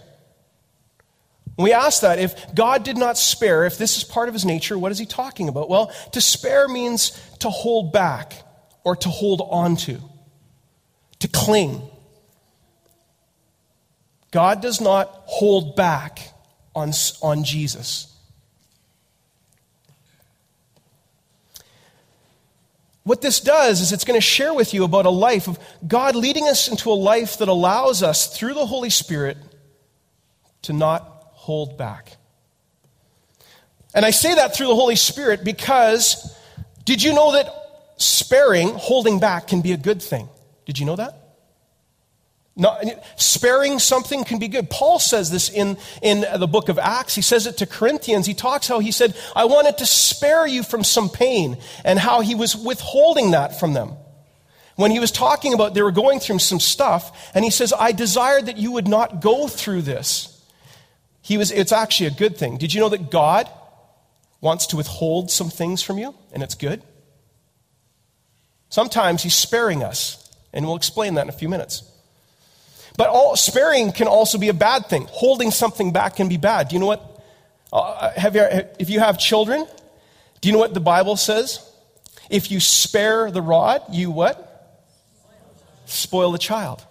We 1.58 1.74
ask 1.74 2.02
that, 2.02 2.20
if 2.20 2.54
God 2.54 2.84
did 2.84 2.98
not 2.98 3.18
spare, 3.18 3.66
if 3.66 3.78
this 3.78 3.98
is 3.98 4.04
part 4.04 4.28
of 4.28 4.34
his 4.34 4.46
nature, 4.46 4.78
what 4.78 4.92
is 4.92 5.00
he 5.00 5.06
talking 5.08 5.50
about? 5.50 5.70
Well, 5.70 5.92
to 6.12 6.22
spare 6.22 6.68
means 6.68 7.12
to 7.40 7.50
hold 7.50 7.92
back 7.92 8.34
or 8.88 8.96
to 8.96 9.10
hold 9.10 9.46
on 9.52 9.76
to, 9.76 10.00
to 11.20 11.28
cling. 11.28 11.82
God 14.32 14.62
does 14.62 14.80
not 14.80 15.10
hold 15.26 15.76
back 15.76 16.20
on, 16.74 16.94
on 17.22 17.44
Jesus. 17.44 18.16
What 23.04 23.22
this 23.22 23.42
does 23.42 23.82
is 23.82 23.92
it's 23.92 24.06
going 24.06 24.18
to 24.18 24.26
share 24.26 24.54
with 24.54 24.74
you 24.74 24.86
about 24.86 25.06
a 25.06 25.10
life 25.10 25.50
of 25.50 25.60
God 25.86 26.16
leading 26.16 26.48
us 26.48 26.70
into 26.70 26.90
a 26.90 26.96
life 26.96 27.40
that 27.40 27.50
allows 27.50 28.04
us, 28.04 28.38
through 28.38 28.54
the 28.54 28.66
Holy 28.66 28.90
Spirit, 28.90 29.36
to 30.62 30.72
not 30.72 31.02
hold 31.34 31.78
back. 31.78 32.16
And 33.94 34.06
I 34.06 34.12
say 34.12 34.36
that 34.36 34.56
through 34.56 34.68
the 34.68 34.76
Holy 34.76 34.96
Spirit 34.96 35.44
because 35.44 36.34
did 36.86 37.04
you 37.04 37.14
know 37.14 37.34
that 37.34 37.67
sparing, 37.98 38.70
holding 38.70 39.20
back, 39.20 39.48
can 39.48 39.62
be 39.62 39.74
a 39.74 39.78
good 39.78 40.02
thing? 40.02 40.30
Did 40.66 40.80
you 40.80 40.86
know 40.86 40.96
that? 40.96 41.28
Not, 42.60 42.84
sparing 43.18 43.78
something 43.78 44.24
can 44.24 44.40
be 44.40 44.48
good. 44.48 44.70
Paul 44.70 44.98
says 44.98 45.30
this 45.30 45.48
in, 45.50 45.78
in 46.02 46.26
the 46.40 46.48
book 46.48 46.70
of 46.70 46.80
Acts. 46.80 47.14
He 47.14 47.22
says 47.22 47.46
it 47.46 47.58
to 47.58 47.68
Corinthians. 47.68 48.26
He 48.26 48.34
talks 48.34 48.68
how 48.68 48.80
he 48.80 48.92
said, 48.92 49.16
I 49.36 49.46
wanted 49.46 49.78
to 49.78 49.86
spare 49.86 50.48
you 50.48 50.64
from 50.64 50.84
some 50.84 51.10
pain, 51.10 51.58
and 51.86 52.00
how 52.00 52.22
he 52.22 52.34
was 52.34 52.56
withholding 52.56 53.32
that 53.32 53.60
from 53.60 53.74
them. 53.74 53.94
When 54.76 54.90
he 54.90 55.00
was 55.00 55.12
talking 55.12 55.54
about 55.54 55.76
they 55.76 55.84
were 55.84 55.92
going 55.92 56.20
through 56.20 56.40
some 56.40 56.60
stuff, 56.60 57.32
and 57.36 57.46
he 57.46 57.52
says, 57.52 57.74
I 57.78 57.92
desired 57.92 58.48
that 58.48 58.58
you 58.58 58.72
would 58.72 58.88
not 58.88 59.22
go 59.22 59.48
through 59.48 59.84
this. 59.84 60.34
He 61.22 61.38
was, 61.38 61.52
it's 61.52 61.72
actually 61.72 62.08
a 62.08 62.12
good 62.12 62.38
thing. 62.38 62.58
Did 62.58 62.74
you 62.74 62.82
know 62.82 62.90
that 62.90 63.12
God 63.12 63.50
wants 64.42 64.68
to 64.68 64.78
withhold 64.78 65.30
some 65.30 65.50
things 65.50 65.84
from 65.84 66.00
you, 66.00 66.16
and 66.34 66.42
it's 66.42 66.56
good? 66.56 66.82
Sometimes 68.70 69.24
he's 69.24 69.36
sparing 69.36 69.84
us, 69.84 70.30
and 70.54 70.66
we'll 70.66 70.76
explain 70.76 71.16
that 71.16 71.24
in 71.24 71.30
a 71.30 71.34
few 71.34 71.50
minutes. 71.50 71.84
But 72.98 73.10
all, 73.10 73.36
sparing 73.36 73.92
can 73.92 74.08
also 74.08 74.38
be 74.38 74.50
a 74.50 74.54
bad 74.54 74.88
thing. 74.88 75.08
Holding 75.10 75.52
something 75.52 75.94
back 75.94 76.16
can 76.16 76.30
be 76.30 76.38
bad. 76.38 76.70
Do 76.70 76.76
you 76.76 76.80
know 76.80 76.88
what? 76.88 77.24
Uh, 77.72 78.12
have 78.12 78.36
you, 78.36 78.44
if 78.80 78.90
you 78.90 79.00
have 79.00 79.20
children, 79.20 79.68
do 80.42 80.50
you 80.50 80.54
know 80.54 80.60
what 80.60 80.74
the 80.74 80.80
Bible 80.80 81.16
says? 81.16 81.64
If 82.30 82.52
you 82.52 82.60
spare 82.60 83.32
the 83.32 83.42
rod, 83.42 83.84
you 83.92 84.12
what? 84.12 84.44
Spoil 85.86 86.32
the 86.32 86.38
child. 86.38 86.84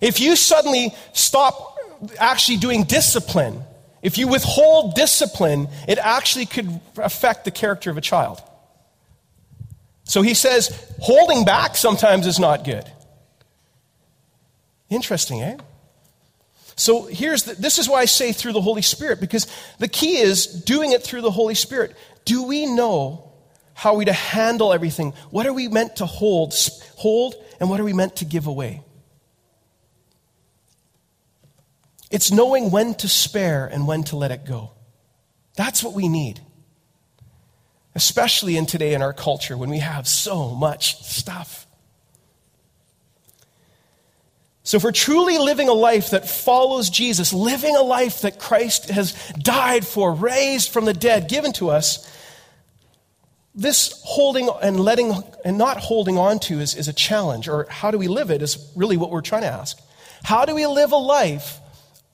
If 0.00 0.18
you 0.18 0.34
suddenly 0.34 0.94
stop 1.12 1.76
actually 2.18 2.56
doing 2.56 2.84
discipline, 2.84 3.62
if 4.02 4.18
you 4.18 4.26
withhold 4.26 4.94
discipline, 4.94 5.68
it 5.86 5.98
actually 5.98 6.46
could 6.46 6.80
affect 6.96 7.44
the 7.44 7.52
character 7.52 7.90
of 7.90 7.96
a 7.96 8.00
child. 8.00 8.42
So 10.04 10.22
he 10.22 10.34
says, 10.34 10.94
holding 11.00 11.44
back 11.44 11.76
sometimes 11.76 12.26
is 12.26 12.38
not 12.38 12.64
good. 12.64 12.84
Interesting, 14.90 15.42
eh? 15.42 15.56
So 16.76 17.04
here's 17.04 17.44
the, 17.44 17.54
this 17.54 17.78
is 17.78 17.88
why 17.88 18.00
I 18.00 18.04
say 18.06 18.32
through 18.32 18.52
the 18.52 18.60
Holy 18.60 18.82
Spirit, 18.82 19.20
because 19.20 19.46
the 19.78 19.88
key 19.88 20.18
is 20.18 20.46
doing 20.46 20.92
it 20.92 21.02
through 21.02 21.20
the 21.20 21.30
Holy 21.30 21.54
Spirit. 21.54 21.96
Do 22.24 22.44
we 22.44 22.66
know 22.66 23.32
how 23.74 23.94
we 23.94 24.04
to 24.04 24.12
handle 24.12 24.72
everything? 24.72 25.12
What 25.30 25.46
are 25.46 25.52
we 25.52 25.68
meant 25.68 25.96
to 25.96 26.06
hold, 26.06 26.54
hold, 26.96 27.34
and 27.60 27.70
what 27.70 27.80
are 27.80 27.84
we 27.84 27.92
meant 27.92 28.16
to 28.16 28.24
give 28.24 28.46
away? 28.46 28.82
It's 32.10 32.30
knowing 32.30 32.70
when 32.70 32.94
to 32.96 33.08
spare 33.08 33.66
and 33.66 33.86
when 33.86 34.02
to 34.04 34.16
let 34.16 34.30
it 34.30 34.44
go. 34.44 34.72
That's 35.56 35.82
what 35.82 35.94
we 35.94 36.08
need. 36.08 36.40
Especially 37.94 38.56
in 38.56 38.66
today 38.66 38.94
in 38.94 39.02
our 39.02 39.12
culture 39.12 39.56
when 39.56 39.70
we 39.70 39.78
have 39.78 40.08
so 40.08 40.50
much 40.50 41.02
stuff. 41.04 41.66
So, 44.64 44.76
if 44.76 44.84
we're 44.84 44.92
truly 44.92 45.38
living 45.38 45.68
a 45.68 45.72
life 45.72 46.10
that 46.10 46.28
follows 46.28 46.88
Jesus, 46.88 47.32
living 47.32 47.74
a 47.74 47.82
life 47.82 48.20
that 48.20 48.38
Christ 48.38 48.90
has 48.90 49.12
died 49.32 49.84
for, 49.84 50.14
raised 50.14 50.70
from 50.70 50.84
the 50.84 50.94
dead, 50.94 51.28
given 51.28 51.52
to 51.54 51.70
us, 51.70 52.08
this 53.54 54.00
holding 54.04 54.48
and 54.62 54.80
letting 54.80 55.12
and 55.44 55.58
not 55.58 55.78
holding 55.78 56.16
on 56.16 56.38
to 56.40 56.60
is, 56.60 56.74
is 56.74 56.88
a 56.88 56.92
challenge. 56.92 57.48
Or 57.48 57.66
how 57.68 57.90
do 57.90 57.98
we 57.98 58.08
live 58.08 58.30
it 58.30 58.40
is 58.40 58.72
really 58.76 58.96
what 58.96 59.10
we're 59.10 59.20
trying 59.20 59.42
to 59.42 59.48
ask. 59.48 59.78
How 60.22 60.44
do 60.44 60.54
we 60.54 60.66
live 60.66 60.92
a 60.92 60.96
life 60.96 61.58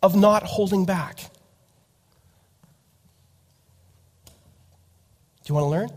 of 0.03 0.17
not 0.17 0.43
holding 0.43 0.87
back? 0.87 1.31
You 5.49 5.55
want 5.55 5.65
to 5.65 5.71
learn? 5.71 5.91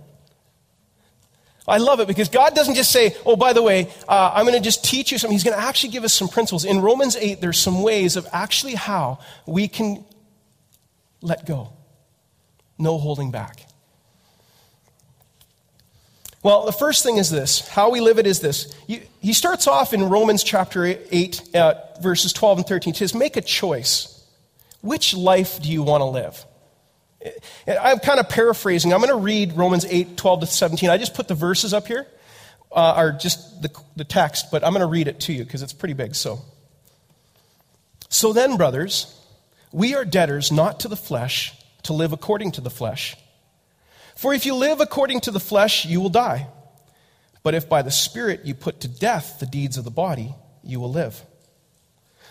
I 1.68 1.78
love 1.78 2.00
it 2.00 2.08
because 2.08 2.30
God 2.30 2.56
doesn't 2.56 2.76
just 2.76 2.92
say, 2.92 3.16
oh, 3.26 3.36
by 3.36 3.54
the 3.54 3.62
way, 3.62 3.92
uh, 4.08 4.32
I'm 4.34 4.46
going 4.46 4.58
to 4.58 4.64
just 4.64 4.84
teach 4.84 5.12
you 5.12 5.18
something. 5.18 5.34
He's 5.34 5.44
going 5.44 5.58
to 5.58 5.64
actually 5.64 5.92
give 5.92 6.04
us 6.04 6.14
some 6.14 6.28
principles. 6.28 6.66
In 6.66 6.82
Romans 6.82 7.16
8, 7.16 7.40
there's 7.40 7.60
some 7.60 7.84
ways 7.84 8.16
of 8.16 8.28
actually 8.34 8.76
how 8.76 9.20
we 9.46 9.68
can 9.68 10.04
let 11.22 11.46
go. 11.46 11.74
No 12.78 12.98
holding 12.98 13.32
back. 13.32 13.68
Well, 16.44 16.66
the 16.66 16.72
first 16.72 17.04
thing 17.04 17.18
is 17.18 17.30
this 17.30 17.68
how 17.68 17.92
we 17.92 18.02
live 18.02 18.18
it 18.18 18.26
is 18.26 18.40
this. 18.40 18.74
You, 18.88 19.02
he 19.20 19.34
starts 19.34 19.68
off 19.68 19.94
in 19.94 20.04
Romans 20.10 20.44
chapter 20.44 20.84
8, 20.86 21.56
uh, 21.56 21.74
verses 22.02 22.34
12 22.34 22.60
and 22.60 22.68
13. 22.68 22.94
He 22.94 22.98
says, 22.98 23.14
Make 23.14 23.38
a 23.38 23.42
choice. 23.42 24.18
Which 24.82 25.14
life 25.14 25.62
do 25.62 25.72
you 25.72 25.84
want 25.84 26.02
to 26.02 26.06
live? 26.06 26.44
I'm 27.68 28.00
kind 28.00 28.20
of 28.20 28.30
paraphrasing. 28.30 28.94
I'm 28.94 29.00
going 29.00 29.12
to 29.12 29.16
read 29.16 29.54
Romans 29.54 29.86
8, 29.86 30.18
12 30.18 30.40
to 30.42 30.46
17. 30.48 30.90
I 30.90 30.98
just 30.98 31.14
put 31.14 31.28
the 31.28 31.36
verses 31.36 31.74
up 31.74 31.88
here, 31.88 32.08
uh, 32.72 32.96
or 32.98 33.12
just 33.12 33.62
the, 33.62 33.70
the 33.96 34.04
text, 34.04 34.52
but 34.52 34.64
I'm 34.64 34.72
going 34.72 34.82
to 34.82 34.88
read 34.88 35.08
it 35.08 35.20
to 35.22 35.34
you 35.34 35.44
because 35.44 35.62
it's 35.62 35.74
pretty 35.74 35.94
big. 35.94 36.16
So. 36.16 36.40
so 38.10 38.34
then, 38.34 38.58
brothers, 38.58 39.18
we 39.72 39.96
are 39.96 40.04
debtors 40.04 40.52
not 40.52 40.80
to 40.82 40.88
the 40.88 40.96
flesh 40.96 41.54
to 41.84 41.94
live 41.94 42.14
according 42.14 42.54
to 42.54 42.62
the 42.62 42.70
flesh. 42.70 43.16
For 44.16 44.34
if 44.34 44.46
you 44.46 44.56
live 44.56 44.82
according 44.82 45.22
to 45.22 45.32
the 45.32 45.40
flesh, 45.40 45.86
you 45.86 46.02
will 46.02 46.10
die. 46.10 46.48
But 47.44 47.56
if 47.56 47.68
by 47.68 47.82
the 47.82 47.92
Spirit 47.92 48.46
you 48.46 48.54
put 48.54 48.82
to 48.82 48.88
death 48.88 49.40
the 49.40 49.46
deeds 49.46 49.78
of 49.78 49.84
the 49.84 49.92
body, 49.92 50.36
you 50.64 50.80
will 50.80 50.92
live. 50.92 51.24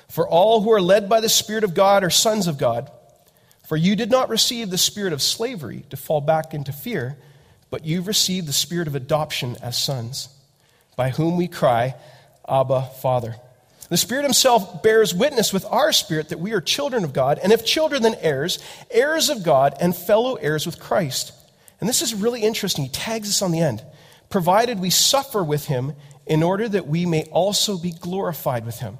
For 0.09 0.29
all 0.29 0.61
who 0.61 0.73
are 0.73 0.81
led 0.81 1.09
by 1.09 1.21
the 1.21 1.29
Spirit 1.29 1.65
of 1.65 1.75
God 1.75 2.05
are 2.05 2.11
sons 2.11 2.47
of 2.47 2.59
God. 2.59 2.91
For 3.71 3.77
you 3.77 3.95
did 3.95 4.11
not 4.11 4.31
receive 4.31 4.69
the 4.69 4.77
spirit 4.77 5.13
of 5.13 5.23
slavery 5.23 5.85
to 5.91 5.97
fall 5.97 6.21
back 6.21 6.55
into 6.55 6.73
fear, 6.73 7.17
but 7.71 7.85
you've 7.85 8.09
received 8.09 8.49
the 8.49 8.53
spirit 8.53 8.89
of 8.89 8.97
adoption 8.97 9.57
as 9.63 9.79
sons, 9.79 10.29
by 10.97 11.11
whom 11.11 11.37
we 11.37 11.47
cry, 11.47 11.95
Abba, 12.49 12.91
Father. 13.01 13.37
The 13.89 13.97
Spirit 13.97 14.25
Himself 14.25 14.83
bears 14.83 15.15
witness 15.15 15.53
with 15.53 15.65
our 15.67 15.93
spirit 15.93 16.31
that 16.31 16.41
we 16.41 16.51
are 16.53 16.61
children 16.61 17.05
of 17.05 17.13
God, 17.13 17.39
and 17.41 17.53
if 17.53 17.65
children, 17.65 18.03
then 18.03 18.17
heirs, 18.19 18.59
heirs 18.91 19.29
of 19.29 19.45
God, 19.45 19.77
and 19.81 19.95
fellow 19.95 20.35
heirs 20.35 20.67
with 20.67 20.81
Christ. 20.81 21.33
And 21.79 21.89
this 21.89 22.03
is 22.03 22.13
really 22.13 22.43
interesting. 22.43 22.87
He 22.87 22.91
tags 22.91 23.29
us 23.29 23.41
on 23.41 23.53
the 23.53 23.61
end. 23.61 23.85
Provided 24.31 24.81
we 24.81 24.91
suffer 24.91 25.45
with 25.45 25.67
Him 25.67 25.93
in 26.27 26.43
order 26.43 26.69
that 26.69 26.89
we 26.89 27.07
may 27.07 27.23
also 27.31 27.79
be 27.79 27.93
glorified 27.93 28.67
with 28.67 28.81
Him. 28.81 28.99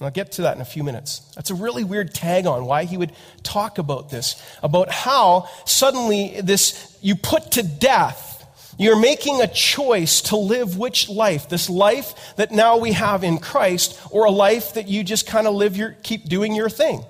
I'll 0.00 0.10
get 0.10 0.32
to 0.32 0.42
that 0.42 0.54
in 0.54 0.60
a 0.60 0.66
few 0.66 0.84
minutes. 0.84 1.20
That's 1.34 1.50
a 1.50 1.54
really 1.54 1.82
weird 1.82 2.12
tag 2.12 2.46
on 2.46 2.66
why 2.66 2.84
he 2.84 2.98
would 2.98 3.12
talk 3.42 3.78
about 3.78 4.10
this, 4.10 4.42
about 4.62 4.90
how 4.90 5.48
suddenly 5.64 6.38
this, 6.42 6.98
you 7.00 7.14
put 7.14 7.52
to 7.52 7.62
death, 7.62 8.34
you're 8.78 9.00
making 9.00 9.40
a 9.40 9.48
choice 9.48 10.20
to 10.22 10.36
live 10.36 10.76
which 10.76 11.08
life? 11.08 11.48
This 11.48 11.70
life 11.70 12.34
that 12.36 12.52
now 12.52 12.76
we 12.76 12.92
have 12.92 13.24
in 13.24 13.38
Christ, 13.38 13.98
or 14.10 14.26
a 14.26 14.30
life 14.30 14.74
that 14.74 14.86
you 14.86 15.02
just 15.02 15.26
kind 15.26 15.46
of 15.46 15.54
live 15.54 15.78
your, 15.78 15.92
keep 16.02 16.28
doing 16.28 16.54
your 16.54 16.68
thing. 16.68 17.02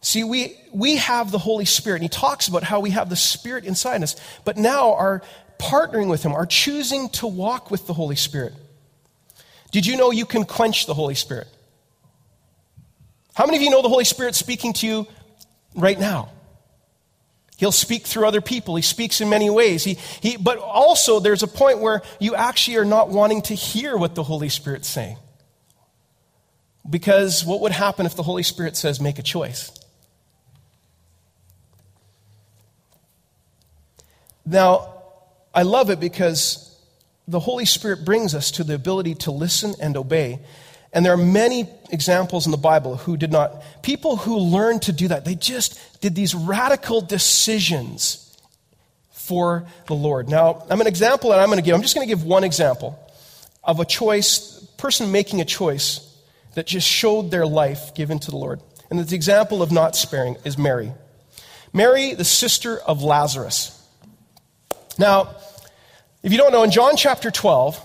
See, 0.00 0.22
we, 0.22 0.56
we 0.72 0.96
have 0.98 1.32
the 1.32 1.38
Holy 1.38 1.64
Spirit, 1.64 1.96
and 1.96 2.04
he 2.04 2.08
talks 2.08 2.46
about 2.46 2.62
how 2.62 2.78
we 2.78 2.90
have 2.90 3.10
the 3.10 3.16
Spirit 3.16 3.64
inside 3.64 4.00
us, 4.04 4.14
but 4.44 4.56
now 4.56 4.94
are 4.94 5.22
partnering 5.58 6.08
with 6.08 6.22
him, 6.22 6.32
are 6.32 6.46
choosing 6.46 7.08
to 7.08 7.26
walk 7.26 7.72
with 7.72 7.88
the 7.88 7.94
Holy 7.94 8.14
Spirit. 8.14 8.54
Did 9.70 9.86
you 9.86 9.96
know 9.96 10.10
you 10.10 10.26
can 10.26 10.44
quench 10.44 10.86
the 10.86 10.94
Holy 10.94 11.14
Spirit? 11.14 11.48
How 13.34 13.46
many 13.46 13.58
of 13.58 13.62
you 13.62 13.70
know 13.70 13.82
the 13.82 13.88
Holy 13.88 14.04
Spirit 14.04 14.34
speaking 14.34 14.72
to 14.74 14.86
you 14.86 15.06
right 15.74 15.98
now? 15.98 16.30
He'll 17.56 17.72
speak 17.72 18.06
through 18.06 18.26
other 18.26 18.40
people. 18.40 18.76
He 18.76 18.82
speaks 18.82 19.20
in 19.20 19.28
many 19.28 19.50
ways. 19.50 19.82
He, 19.84 19.94
he, 20.20 20.36
but 20.36 20.58
also, 20.58 21.18
there's 21.18 21.42
a 21.42 21.48
point 21.48 21.80
where 21.80 22.02
you 22.20 22.34
actually 22.34 22.76
are 22.76 22.84
not 22.84 23.08
wanting 23.10 23.42
to 23.42 23.54
hear 23.54 23.96
what 23.96 24.14
the 24.14 24.22
Holy 24.22 24.48
Spirit's 24.48 24.88
saying. 24.88 25.16
Because 26.88 27.44
what 27.44 27.60
would 27.60 27.72
happen 27.72 28.06
if 28.06 28.14
the 28.14 28.22
Holy 28.22 28.44
Spirit 28.44 28.76
says, 28.76 29.00
make 29.00 29.18
a 29.18 29.22
choice? 29.22 29.72
Now, 34.46 34.94
I 35.52 35.62
love 35.62 35.90
it 35.90 36.00
because 36.00 36.67
the 37.28 37.40
Holy 37.40 37.66
Spirit 37.66 38.04
brings 38.04 38.34
us 38.34 38.50
to 38.52 38.64
the 38.64 38.74
ability 38.74 39.14
to 39.14 39.30
listen 39.30 39.74
and 39.80 39.96
obey. 39.96 40.40
And 40.94 41.04
there 41.04 41.12
are 41.12 41.18
many 41.18 41.68
examples 41.90 42.46
in 42.46 42.50
the 42.50 42.56
Bible 42.56 42.96
who 42.96 43.18
did 43.18 43.30
not, 43.30 43.62
people 43.82 44.16
who 44.16 44.38
learned 44.38 44.82
to 44.82 44.92
do 44.92 45.08
that. 45.08 45.26
They 45.26 45.34
just 45.34 46.00
did 46.00 46.14
these 46.14 46.34
radical 46.34 47.02
decisions 47.02 48.24
for 49.10 49.66
the 49.86 49.94
Lord. 49.94 50.30
Now, 50.30 50.64
I'm 50.70 50.80
an 50.80 50.86
example 50.86 51.30
that 51.30 51.38
I'm 51.38 51.48
going 51.48 51.58
to 51.58 51.62
give. 51.62 51.74
I'm 51.74 51.82
just 51.82 51.94
going 51.94 52.08
to 52.08 52.14
give 52.14 52.24
one 52.24 52.44
example 52.44 52.98
of 53.62 53.78
a 53.78 53.84
choice, 53.84 54.60
person 54.78 55.12
making 55.12 55.42
a 55.42 55.44
choice 55.44 56.00
that 56.54 56.66
just 56.66 56.88
showed 56.88 57.30
their 57.30 57.46
life 57.46 57.94
given 57.94 58.18
to 58.20 58.30
the 58.30 58.38
Lord. 58.38 58.62
And 58.88 58.98
the 58.98 59.14
example 59.14 59.62
of 59.62 59.70
not 59.70 59.94
sparing 59.94 60.38
is 60.46 60.56
Mary. 60.56 60.92
Mary, 61.74 62.14
the 62.14 62.24
sister 62.24 62.78
of 62.78 63.02
Lazarus. 63.02 63.74
Now, 64.96 65.36
if 66.28 66.32
you 66.32 66.36
don't 66.36 66.52
know, 66.52 66.62
in 66.62 66.70
John 66.70 66.94
chapter 66.94 67.30
12, 67.30 67.80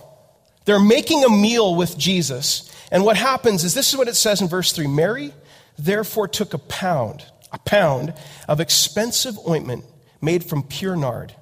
they're 0.66 0.78
making 0.78 1.24
a 1.24 1.30
meal 1.30 1.76
with 1.76 1.98
Jesus. 1.98 2.70
And 2.92 3.06
what 3.06 3.16
happens 3.16 3.64
is 3.64 3.74
this 3.74 3.94
is 3.94 3.98
what 3.98 4.10
it 4.10 4.18
says 4.18 4.42
in 4.42 4.50
verse 4.50 4.74
3 4.74 4.86
Mary 4.86 5.34
therefore 5.80 6.28
took 6.28 6.54
a 6.54 6.58
pound, 6.58 7.24
a 7.54 7.58
pound 7.58 8.14
of 8.50 8.60
expensive 8.60 9.40
ointment 9.48 9.86
made 10.22 10.44
from 10.44 10.62
pure 10.62 10.98
nard, 10.98 11.34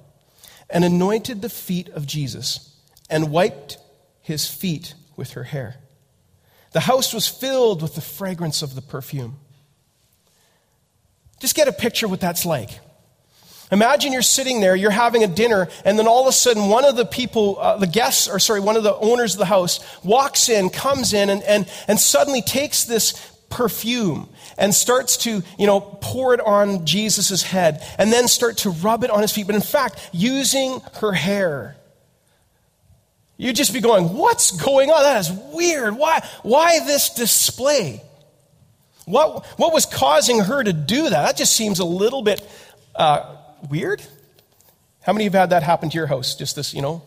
and 0.70 0.84
anointed 0.84 1.42
the 1.42 1.48
feet 1.48 1.88
of 1.88 2.06
Jesus, 2.06 2.72
and 3.10 3.32
wiped 3.32 3.78
his 4.20 4.46
feet 4.46 4.94
with 5.16 5.32
her 5.32 5.42
hair. 5.42 5.78
The 6.70 6.78
house 6.78 7.12
was 7.12 7.26
filled 7.26 7.82
with 7.82 7.96
the 7.96 8.00
fragrance 8.00 8.62
of 8.62 8.76
the 8.76 8.80
perfume. 8.80 9.40
Just 11.40 11.56
get 11.56 11.66
a 11.66 11.72
picture 11.72 12.06
what 12.06 12.20
that's 12.20 12.46
like. 12.46 12.78
Imagine 13.72 14.12
you're 14.12 14.20
sitting 14.20 14.60
there, 14.60 14.76
you're 14.76 14.90
having 14.90 15.24
a 15.24 15.26
dinner, 15.26 15.66
and 15.86 15.98
then 15.98 16.06
all 16.06 16.20
of 16.20 16.28
a 16.28 16.32
sudden 16.32 16.68
one 16.68 16.84
of 16.84 16.94
the 16.94 17.06
people, 17.06 17.58
uh, 17.58 17.78
the 17.78 17.86
guests, 17.86 18.28
or 18.28 18.38
sorry, 18.38 18.60
one 18.60 18.76
of 18.76 18.82
the 18.82 18.94
owners 18.94 19.32
of 19.32 19.38
the 19.38 19.46
house 19.46 19.80
walks 20.04 20.50
in, 20.50 20.68
comes 20.68 21.14
in, 21.14 21.30
and, 21.30 21.42
and, 21.44 21.66
and 21.88 21.98
suddenly 21.98 22.42
takes 22.42 22.84
this 22.84 23.14
perfume 23.48 24.28
and 24.58 24.74
starts 24.74 25.16
to, 25.16 25.42
you 25.58 25.66
know, 25.66 25.80
pour 25.80 26.34
it 26.34 26.40
on 26.40 26.84
Jesus' 26.84 27.42
head 27.42 27.82
and 27.96 28.12
then 28.12 28.28
start 28.28 28.58
to 28.58 28.70
rub 28.70 29.04
it 29.04 29.10
on 29.10 29.22
his 29.22 29.32
feet. 29.32 29.46
But 29.46 29.54
in 29.54 29.62
fact, 29.62 30.10
using 30.12 30.80
her 31.00 31.12
hair. 31.12 31.76
You'd 33.38 33.56
just 33.56 33.72
be 33.72 33.80
going, 33.80 34.12
what's 34.12 34.50
going 34.50 34.90
on? 34.90 35.02
That 35.02 35.20
is 35.20 35.32
weird. 35.54 35.96
Why, 35.96 36.22
why 36.42 36.80
this 36.80 37.08
display? 37.08 38.02
What, 39.06 39.46
what 39.56 39.72
was 39.72 39.86
causing 39.86 40.40
her 40.40 40.62
to 40.62 40.74
do 40.74 41.04
that? 41.04 41.10
That 41.10 41.36
just 41.38 41.56
seems 41.56 41.78
a 41.78 41.84
little 41.84 42.22
bit 42.22 42.46
uh, 42.94 43.38
weird. 43.68 44.02
How 45.02 45.12
many 45.12 45.26
of 45.26 45.32
you 45.32 45.38
have 45.38 45.50
had 45.50 45.50
that 45.50 45.62
happen 45.62 45.90
to 45.90 45.96
your 45.96 46.06
house? 46.06 46.34
Just 46.34 46.56
this, 46.56 46.74
you 46.74 46.82
know? 46.82 47.02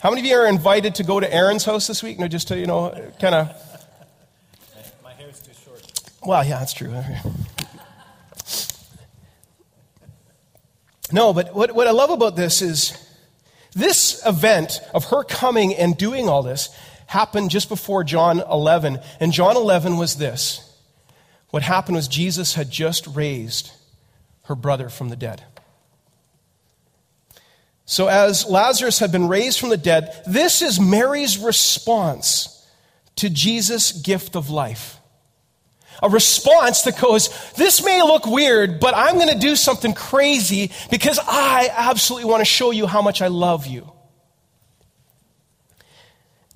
How 0.00 0.10
many 0.10 0.20
of 0.20 0.26
you 0.26 0.36
are 0.36 0.46
invited 0.46 0.96
to 0.96 1.04
go 1.04 1.18
to 1.18 1.32
Aaron's 1.32 1.64
house 1.64 1.86
this 1.86 2.02
week? 2.02 2.18
No, 2.18 2.28
just 2.28 2.48
to, 2.48 2.58
you 2.58 2.66
know, 2.66 2.90
kind 3.20 3.34
of. 3.34 3.48
My 5.02 5.12
hair's 5.12 5.40
too 5.40 5.52
short. 5.64 5.82
Well, 6.24 6.44
yeah, 6.44 6.58
that's 6.58 6.74
true. 6.74 6.94
No, 11.12 11.32
but 11.32 11.54
what, 11.54 11.72
what 11.72 11.86
I 11.86 11.92
love 11.92 12.10
about 12.10 12.34
this 12.34 12.60
is 12.60 12.92
this 13.72 14.20
event 14.26 14.80
of 14.92 15.04
her 15.06 15.22
coming 15.22 15.74
and 15.74 15.96
doing 15.96 16.28
all 16.28 16.42
this 16.42 16.70
happened 17.06 17.50
just 17.50 17.68
before 17.68 18.02
John 18.02 18.40
11. 18.40 18.98
And 19.20 19.32
John 19.32 19.56
11 19.56 19.96
was 19.96 20.16
this. 20.16 20.76
What 21.50 21.62
happened 21.62 21.96
was 21.96 22.08
Jesus 22.08 22.54
had 22.54 22.68
just 22.68 23.06
raised 23.06 23.70
her 24.44 24.54
brother 24.54 24.88
from 24.88 25.08
the 25.08 25.16
dead. 25.16 25.42
So, 27.86 28.08
as 28.08 28.46
Lazarus 28.46 28.98
had 28.98 29.12
been 29.12 29.28
raised 29.28 29.60
from 29.60 29.68
the 29.68 29.76
dead, 29.76 30.22
this 30.26 30.62
is 30.62 30.80
Mary's 30.80 31.36
response 31.38 32.66
to 33.16 33.28
Jesus' 33.28 33.92
gift 33.92 34.36
of 34.36 34.48
life. 34.50 34.98
A 36.02 36.08
response 36.08 36.82
that 36.82 36.98
goes, 37.00 37.28
This 37.52 37.84
may 37.84 38.02
look 38.02 38.26
weird, 38.26 38.80
but 38.80 38.94
I'm 38.96 39.16
going 39.16 39.28
to 39.28 39.38
do 39.38 39.54
something 39.54 39.92
crazy 39.92 40.70
because 40.90 41.20
I 41.22 41.70
absolutely 41.72 42.28
want 42.28 42.40
to 42.40 42.46
show 42.46 42.70
you 42.70 42.86
how 42.86 43.02
much 43.02 43.22
I 43.22 43.28
love 43.28 43.66
you. 43.66 43.90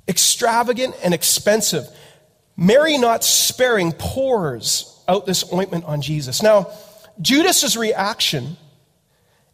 Extravagant 0.08 0.96
and 1.04 1.12
expensive. 1.12 1.86
Mary, 2.56 2.98
not 2.98 3.22
sparing, 3.22 3.92
pours 3.92 4.98
out 5.06 5.26
this 5.26 5.50
ointment 5.52 5.84
on 5.84 6.02
Jesus. 6.02 6.42
Now, 6.42 6.72
Judas's 7.20 7.76
reaction, 7.76 8.56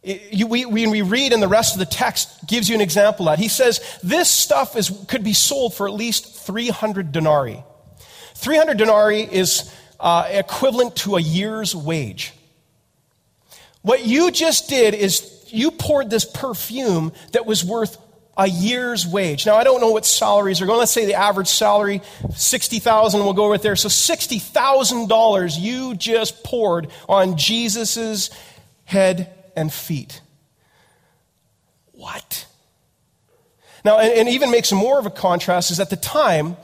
you, 0.03 0.47
we, 0.47 0.65
when 0.65 0.91
we 0.91 1.01
read 1.01 1.33
in 1.33 1.39
the 1.39 1.47
rest 1.47 1.73
of 1.73 1.79
the 1.79 1.85
text, 1.85 2.45
gives 2.47 2.69
you 2.69 2.75
an 2.75 2.81
example 2.81 3.27
of 3.27 3.37
that. 3.37 3.41
He 3.41 3.47
says, 3.47 3.81
This 4.03 4.29
stuff 4.29 4.75
is, 4.75 4.91
could 5.07 5.23
be 5.23 5.33
sold 5.33 5.73
for 5.73 5.87
at 5.87 5.93
least 5.93 6.35
300 6.45 7.11
denarii. 7.11 7.63
300 8.35 8.77
denarii 8.77 9.23
is 9.23 9.73
uh, 9.99 10.27
equivalent 10.29 10.95
to 10.97 11.15
a 11.15 11.21
year's 11.21 11.75
wage. 11.75 12.33
What 13.81 14.05
you 14.05 14.31
just 14.31 14.69
did 14.69 14.93
is 14.93 15.45
you 15.47 15.71
poured 15.71 16.09
this 16.09 16.25
perfume 16.25 17.13
that 17.31 17.45
was 17.45 17.63
worth 17.63 17.97
a 18.37 18.47
year's 18.47 19.07
wage. 19.07 19.45
Now, 19.45 19.55
I 19.55 19.63
don't 19.63 19.79
know 19.79 19.91
what 19.91 20.05
salaries 20.05 20.61
are 20.61 20.65
going. 20.65 20.79
Let's 20.79 20.91
say 20.91 21.05
the 21.05 21.13
average 21.13 21.47
salary, 21.47 22.01
60000 22.35 23.19
we'll 23.21 23.33
go 23.33 23.49
right 23.49 23.61
there. 23.61 23.75
So 23.75 23.87
$60,000 23.87 25.59
you 25.59 25.95
just 25.95 26.43
poured 26.43 26.89
on 27.07 27.37
Jesus' 27.37 28.29
head 28.83 29.33
and 29.55 29.71
feet. 29.71 30.21
What? 31.93 32.45
Now, 33.85 33.99
and, 33.99 34.11
and 34.11 34.29
even 34.29 34.51
makes 34.51 34.71
more 34.71 34.99
of 34.99 35.05
a 35.05 35.11
contrast 35.11 35.71
is 35.71 35.79
at 35.79 35.89
the 35.89 35.95
time, 35.95 36.57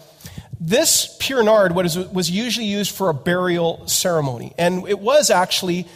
this 0.59 1.15
pure 1.19 1.43
nard 1.43 1.73
was, 1.73 1.97
was 1.97 2.29
usually 2.29 2.67
used 2.67 2.93
for 2.93 3.09
a 3.09 3.13
burial 3.13 3.87
ceremony. 3.87 4.53
And 4.57 4.87
it 4.87 4.99
was 4.99 5.29
actually 5.29 5.87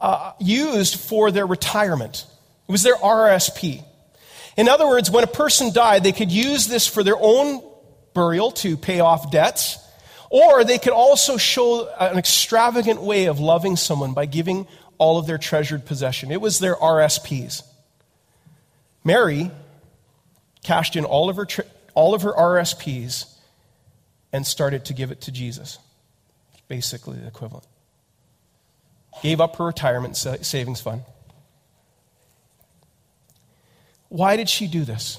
uh, 0.00 0.32
used 0.40 0.98
for 0.98 1.30
their 1.30 1.46
retirement. 1.46 2.24
It 2.66 2.72
was 2.72 2.82
their 2.82 2.96
RSP. 2.96 3.84
In 4.58 4.68
other 4.68 4.88
words, 4.88 5.08
when 5.08 5.22
a 5.22 5.28
person 5.28 5.72
died, 5.72 6.02
they 6.02 6.10
could 6.10 6.32
use 6.32 6.66
this 6.66 6.84
for 6.84 7.04
their 7.04 7.16
own 7.16 7.62
burial 8.12 8.50
to 8.50 8.76
pay 8.76 8.98
off 8.98 9.30
debts, 9.30 9.78
or 10.30 10.64
they 10.64 10.78
could 10.78 10.92
also 10.92 11.36
show 11.36 11.88
an 12.00 12.18
extravagant 12.18 13.00
way 13.00 13.26
of 13.26 13.38
loving 13.38 13.76
someone 13.76 14.14
by 14.14 14.26
giving 14.26 14.66
all 14.98 15.16
of 15.16 15.28
their 15.28 15.38
treasured 15.38 15.86
possession. 15.86 16.32
It 16.32 16.40
was 16.40 16.58
their 16.58 16.74
RSPs. 16.74 17.62
Mary 19.04 19.52
cashed 20.64 20.96
in 20.96 21.04
all 21.04 21.30
of 21.30 21.36
her, 21.36 21.46
all 21.94 22.12
of 22.12 22.22
her 22.22 22.32
RSPs 22.32 23.32
and 24.32 24.44
started 24.44 24.86
to 24.86 24.92
give 24.92 25.12
it 25.12 25.20
to 25.22 25.30
Jesus. 25.30 25.78
Basically, 26.66 27.16
the 27.16 27.28
equivalent. 27.28 27.64
Gave 29.22 29.40
up 29.40 29.54
her 29.56 29.66
retirement 29.66 30.16
savings 30.16 30.80
fund 30.80 31.02
why 34.08 34.36
did 34.36 34.48
she 34.48 34.66
do 34.66 34.84
this? 34.84 35.18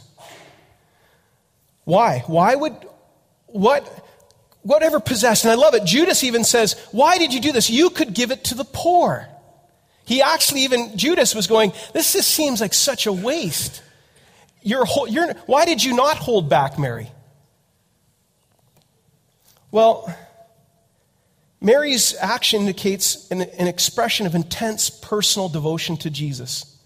Why? 1.83 2.23
Why 2.27 2.55
would, 2.55 2.75
what, 3.47 3.87
whatever 4.61 4.99
possessed, 4.99 5.43
and 5.43 5.51
I 5.51 5.55
love 5.55 5.73
it, 5.73 5.85
Judas 5.85 6.23
even 6.23 6.43
says, 6.43 6.79
Why 6.91 7.17
did 7.17 7.33
you 7.33 7.41
do 7.41 7.51
this? 7.51 7.69
You 7.69 7.89
could 7.89 8.13
give 8.13 8.31
it 8.31 8.45
to 8.45 8.55
the 8.55 8.65
poor. 8.65 9.27
He 10.05 10.21
actually, 10.21 10.61
even, 10.61 10.97
Judas 10.97 11.35
was 11.35 11.47
going, 11.47 11.73
This 11.93 12.13
just 12.13 12.29
seems 12.31 12.61
like 12.61 12.73
such 12.73 13.05
a 13.05 13.13
waste. 13.13 13.81
You're, 14.61 14.85
you're, 15.07 15.33
why 15.45 15.65
did 15.65 15.83
you 15.83 15.95
not 15.95 16.17
hold 16.17 16.49
back, 16.49 16.77
Mary? 16.77 17.09
Well, 19.71 20.13
Mary's 21.61 22.15
action 22.19 22.61
indicates 22.61 23.29
an, 23.31 23.41
an 23.41 23.67
expression 23.67 24.25
of 24.25 24.35
intense 24.35 24.89
personal 24.89 25.49
devotion 25.49 25.97
to 25.97 26.09
Jesus. 26.09 26.77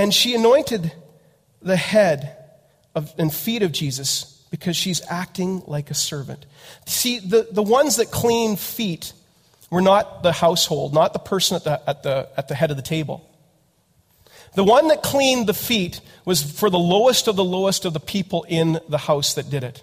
And 0.00 0.14
she 0.14 0.34
anointed 0.34 0.92
the 1.60 1.76
head 1.76 2.34
of, 2.94 3.12
and 3.18 3.30
feet 3.30 3.62
of 3.62 3.70
Jesus 3.70 4.42
because 4.50 4.74
she's 4.74 5.02
acting 5.10 5.62
like 5.66 5.90
a 5.90 5.94
servant. 5.94 6.46
See, 6.86 7.18
the, 7.18 7.48
the 7.52 7.62
ones 7.62 7.96
that 7.96 8.10
clean 8.10 8.56
feet 8.56 9.12
were 9.70 9.82
not 9.82 10.22
the 10.22 10.32
household, 10.32 10.94
not 10.94 11.12
the 11.12 11.18
person 11.18 11.56
at 11.56 11.64
the, 11.64 11.82
at, 11.86 12.02
the, 12.02 12.30
at 12.34 12.48
the 12.48 12.54
head 12.54 12.70
of 12.70 12.78
the 12.78 12.82
table. 12.82 13.28
The 14.54 14.64
one 14.64 14.88
that 14.88 15.02
cleaned 15.02 15.46
the 15.46 15.52
feet 15.52 16.00
was 16.24 16.42
for 16.42 16.70
the 16.70 16.78
lowest 16.78 17.28
of 17.28 17.36
the 17.36 17.44
lowest 17.44 17.84
of 17.84 17.92
the 17.92 18.00
people 18.00 18.46
in 18.48 18.80
the 18.88 18.96
house 18.96 19.34
that 19.34 19.50
did 19.50 19.64
it. 19.64 19.82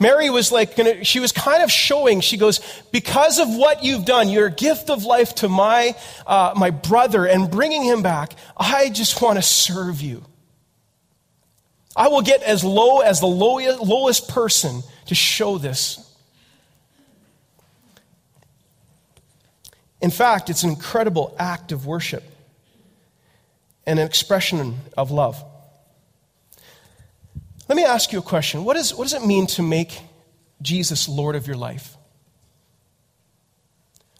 Mary 0.00 0.30
was 0.30 0.50
like, 0.50 0.76
gonna, 0.76 1.04
she 1.04 1.20
was 1.20 1.30
kind 1.30 1.62
of 1.62 1.70
showing, 1.70 2.22
she 2.22 2.38
goes, 2.38 2.60
because 2.90 3.38
of 3.38 3.54
what 3.54 3.84
you've 3.84 4.06
done, 4.06 4.30
your 4.30 4.48
gift 4.48 4.88
of 4.88 5.04
life 5.04 5.34
to 5.36 5.48
my, 5.48 5.94
uh, 6.26 6.54
my 6.56 6.70
brother 6.70 7.26
and 7.26 7.50
bringing 7.50 7.84
him 7.84 8.02
back, 8.02 8.32
I 8.56 8.88
just 8.88 9.20
want 9.20 9.36
to 9.36 9.42
serve 9.42 10.00
you. 10.00 10.24
I 11.94 12.08
will 12.08 12.22
get 12.22 12.42
as 12.42 12.64
low 12.64 13.00
as 13.00 13.20
the 13.20 13.26
lowest, 13.26 13.80
lowest 13.80 14.28
person 14.28 14.82
to 15.06 15.14
show 15.14 15.58
this. 15.58 16.06
In 20.00 20.10
fact, 20.10 20.48
it's 20.48 20.62
an 20.62 20.70
incredible 20.70 21.36
act 21.38 21.72
of 21.72 21.84
worship. 21.84 22.24
and 23.86 23.98
an 23.98 24.06
expression 24.06 24.78
of 24.96 25.10
love. 25.10 25.42
Let 27.70 27.76
me 27.76 27.84
ask 27.84 28.12
you 28.12 28.18
a 28.18 28.22
question. 28.22 28.64
What, 28.64 28.76
is, 28.76 28.92
what 28.92 29.04
does 29.04 29.14
it 29.14 29.24
mean 29.24 29.46
to 29.46 29.62
make 29.62 30.00
Jesus 30.60 31.08
Lord 31.08 31.36
of 31.36 31.46
your 31.46 31.54
life? 31.54 31.96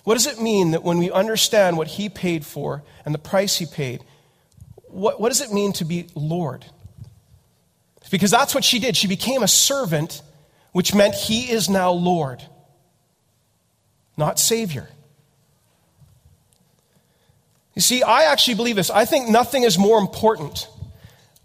What 0.04 0.14
does 0.14 0.28
it 0.28 0.40
mean 0.40 0.70
that 0.70 0.84
when 0.84 0.98
we 0.98 1.10
understand 1.10 1.76
what 1.76 1.88
he 1.88 2.08
paid 2.08 2.46
for 2.46 2.84
and 3.04 3.12
the 3.12 3.18
price 3.18 3.56
he 3.56 3.66
paid, 3.66 4.04
what, 4.86 5.20
what 5.20 5.30
does 5.30 5.40
it 5.40 5.52
mean 5.52 5.72
to 5.72 5.84
be 5.84 6.06
Lord? 6.14 6.64
Because 8.08 8.30
that's 8.30 8.54
what 8.54 8.62
she 8.62 8.78
did. 8.78 8.96
She 8.96 9.08
became 9.08 9.42
a 9.42 9.48
servant, 9.48 10.22
which 10.70 10.94
meant 10.94 11.16
he 11.16 11.50
is 11.50 11.68
now 11.68 11.90
Lord, 11.90 12.40
not 14.16 14.38
Savior. 14.38 14.88
You 17.74 17.82
see, 17.82 18.04
I 18.04 18.30
actually 18.30 18.54
believe 18.54 18.76
this. 18.76 18.90
I 18.90 19.06
think 19.06 19.28
nothing 19.28 19.64
is 19.64 19.76
more 19.76 19.98
important 19.98 20.68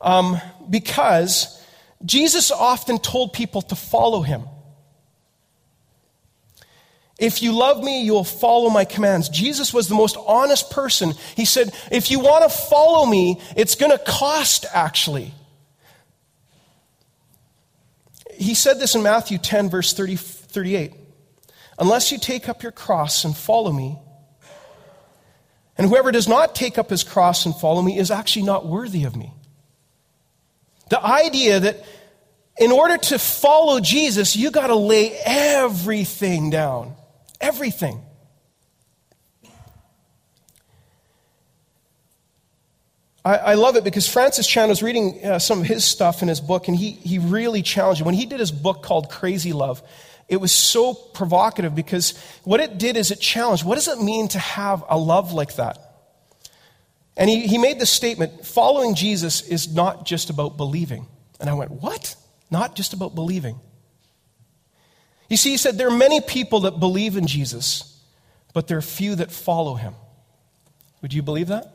um, 0.01 0.39
because 0.69 1.63
Jesus 2.05 2.51
often 2.51 2.99
told 2.99 3.33
people 3.33 3.61
to 3.63 3.75
follow 3.75 4.21
him. 4.21 4.43
If 7.17 7.41
you 7.41 7.53
love 7.53 7.81
me, 7.81 8.03
you 8.03 8.13
will 8.13 8.25
follow 8.25 8.69
my 8.69 8.83
commands. 8.83 9.29
Jesus 9.29 9.73
was 9.73 9.87
the 9.87 9.95
most 9.95 10.17
honest 10.27 10.69
person. 10.69 11.13
He 11.35 11.45
said, 11.45 11.73
if 11.91 12.11
you 12.11 12.19
want 12.19 12.43
to 12.43 12.55
follow 12.55 13.05
me, 13.05 13.41
it's 13.55 13.75
going 13.75 13.91
to 13.91 13.97
cost 13.97 14.65
actually. 14.73 15.33
He 18.33 18.53
said 18.53 18.79
this 18.79 18.95
in 18.95 19.03
Matthew 19.03 19.37
10, 19.37 19.69
verse 19.69 19.93
30, 19.93 20.17
38. 20.17 20.93
Unless 21.79 22.11
you 22.11 22.17
take 22.19 22.49
up 22.49 22.63
your 22.63 22.73
cross 22.73 23.23
and 23.23 23.35
follow 23.35 23.71
me, 23.71 23.97
and 25.77 25.87
whoever 25.87 26.11
does 26.11 26.27
not 26.27 26.53
take 26.53 26.77
up 26.77 26.89
his 26.89 27.03
cross 27.03 27.45
and 27.45 27.55
follow 27.55 27.81
me 27.81 27.97
is 27.97 28.11
actually 28.11 28.43
not 28.43 28.65
worthy 28.65 29.05
of 29.05 29.15
me. 29.15 29.31
The 30.89 31.03
idea 31.03 31.59
that 31.61 31.83
in 32.57 32.71
order 32.71 32.97
to 32.97 33.19
follow 33.19 33.79
Jesus, 33.79 34.35
you 34.35 34.51
got 34.51 34.67
to 34.67 34.75
lay 34.75 35.11
everything 35.25 36.49
down. 36.49 36.95
Everything. 37.41 38.01
I, 43.25 43.37
I 43.37 43.53
love 43.55 43.75
it 43.75 43.83
because 43.83 44.07
Francis 44.07 44.47
Chan 44.47 44.69
was 44.69 44.83
reading 44.83 45.25
uh, 45.25 45.39
some 45.39 45.61
of 45.61 45.65
his 45.65 45.83
stuff 45.83 46.21
in 46.21 46.27
his 46.27 46.39
book, 46.39 46.67
and 46.67 46.77
he, 46.77 46.91
he 46.91 47.17
really 47.17 47.61
challenged 47.61 48.01
it. 48.01 48.05
When 48.05 48.13
he 48.13 48.25
did 48.25 48.39
his 48.39 48.51
book 48.51 48.83
called 48.83 49.09
Crazy 49.09 49.51
Love, 49.51 49.81
it 50.29 50.37
was 50.37 50.51
so 50.51 50.93
provocative 50.93 51.75
because 51.75 52.17
what 52.43 52.59
it 52.59 52.77
did 52.77 52.97
is 52.97 53.11
it 53.11 53.19
challenged 53.19 53.63
what 53.63 53.75
does 53.75 53.87
it 53.87 54.01
mean 54.01 54.27
to 54.29 54.39
have 54.39 54.83
a 54.89 54.97
love 54.97 55.33
like 55.33 55.55
that? 55.57 55.79
And 57.17 57.29
he, 57.29 57.47
he 57.47 57.57
made 57.57 57.79
the 57.79 57.85
statement 57.85 58.45
following 58.45 58.95
Jesus 58.95 59.41
is 59.41 59.73
not 59.73 60.05
just 60.05 60.29
about 60.29 60.57
believing. 60.57 61.07
And 61.39 61.49
I 61.49 61.53
went, 61.53 61.71
What? 61.71 62.15
Not 62.49 62.75
just 62.75 62.93
about 62.93 63.15
believing. 63.15 63.59
You 65.29 65.37
see, 65.37 65.51
he 65.51 65.57
said 65.57 65.77
there 65.77 65.87
are 65.87 65.97
many 65.97 66.21
people 66.21 66.61
that 66.61 66.79
believe 66.79 67.17
in 67.17 67.27
Jesus, 67.27 67.99
but 68.53 68.67
there 68.67 68.77
are 68.77 68.81
few 68.81 69.15
that 69.15 69.31
follow 69.31 69.75
him. 69.75 69.95
Would 71.01 71.13
you 71.13 71.21
believe 71.21 71.47
that? 71.47 71.71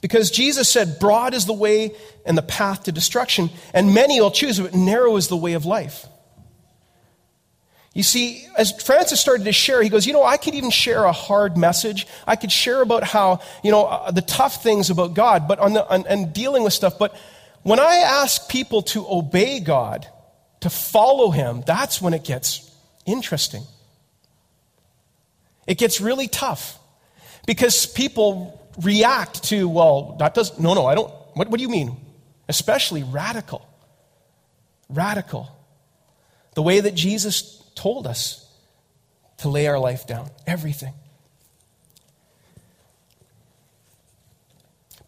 Because 0.00 0.30
Jesus 0.30 0.68
said, 0.68 0.98
Broad 0.98 1.32
is 1.32 1.46
the 1.46 1.52
way 1.52 1.94
and 2.26 2.36
the 2.36 2.42
path 2.42 2.84
to 2.84 2.92
destruction, 2.92 3.50
and 3.72 3.94
many 3.94 4.20
will 4.20 4.32
choose 4.32 4.58
it, 4.58 4.62
but 4.62 4.74
narrow 4.74 5.16
is 5.16 5.28
the 5.28 5.36
way 5.36 5.54
of 5.54 5.64
life. 5.64 6.06
You 7.94 8.02
see, 8.02 8.46
as 8.56 8.72
Francis 8.82 9.20
started 9.20 9.44
to 9.44 9.52
share, 9.52 9.82
he 9.82 9.90
goes, 9.90 10.06
You 10.06 10.14
know, 10.14 10.24
I 10.24 10.38
could 10.38 10.54
even 10.54 10.70
share 10.70 11.04
a 11.04 11.12
hard 11.12 11.56
message. 11.58 12.06
I 12.26 12.36
could 12.36 12.50
share 12.50 12.80
about 12.80 13.04
how, 13.04 13.40
you 13.62 13.70
know, 13.70 13.84
uh, 13.84 14.10
the 14.10 14.22
tough 14.22 14.62
things 14.62 14.88
about 14.88 15.14
God, 15.14 15.46
but 15.46 15.58
on 15.58 15.74
the, 15.74 15.86
on, 15.86 16.06
and 16.06 16.32
dealing 16.32 16.62
with 16.62 16.72
stuff. 16.72 16.98
But 16.98 17.14
when 17.62 17.78
I 17.78 17.96
ask 17.96 18.48
people 18.48 18.82
to 18.82 19.06
obey 19.06 19.60
God, 19.60 20.06
to 20.60 20.70
follow 20.70 21.30
Him, 21.30 21.62
that's 21.66 22.00
when 22.00 22.14
it 22.14 22.24
gets 22.24 22.70
interesting. 23.04 23.62
It 25.66 25.76
gets 25.76 26.00
really 26.00 26.28
tough 26.28 26.78
because 27.46 27.84
people 27.86 28.58
react 28.80 29.44
to, 29.44 29.68
well, 29.68 30.16
that 30.18 30.34
does, 30.34 30.58
no, 30.58 30.72
no, 30.72 30.86
I 30.86 30.94
don't, 30.94 31.12
what, 31.34 31.50
what 31.50 31.58
do 31.58 31.62
you 31.62 31.68
mean? 31.68 31.96
Especially 32.48 33.02
radical. 33.02 33.68
Radical. 34.88 35.50
The 36.54 36.62
way 36.62 36.80
that 36.80 36.94
Jesus 36.94 37.61
told 37.74 38.06
us 38.06 38.46
to 39.38 39.48
lay 39.48 39.66
our 39.66 39.78
life 39.78 40.06
down, 40.06 40.30
everything. 40.46 40.94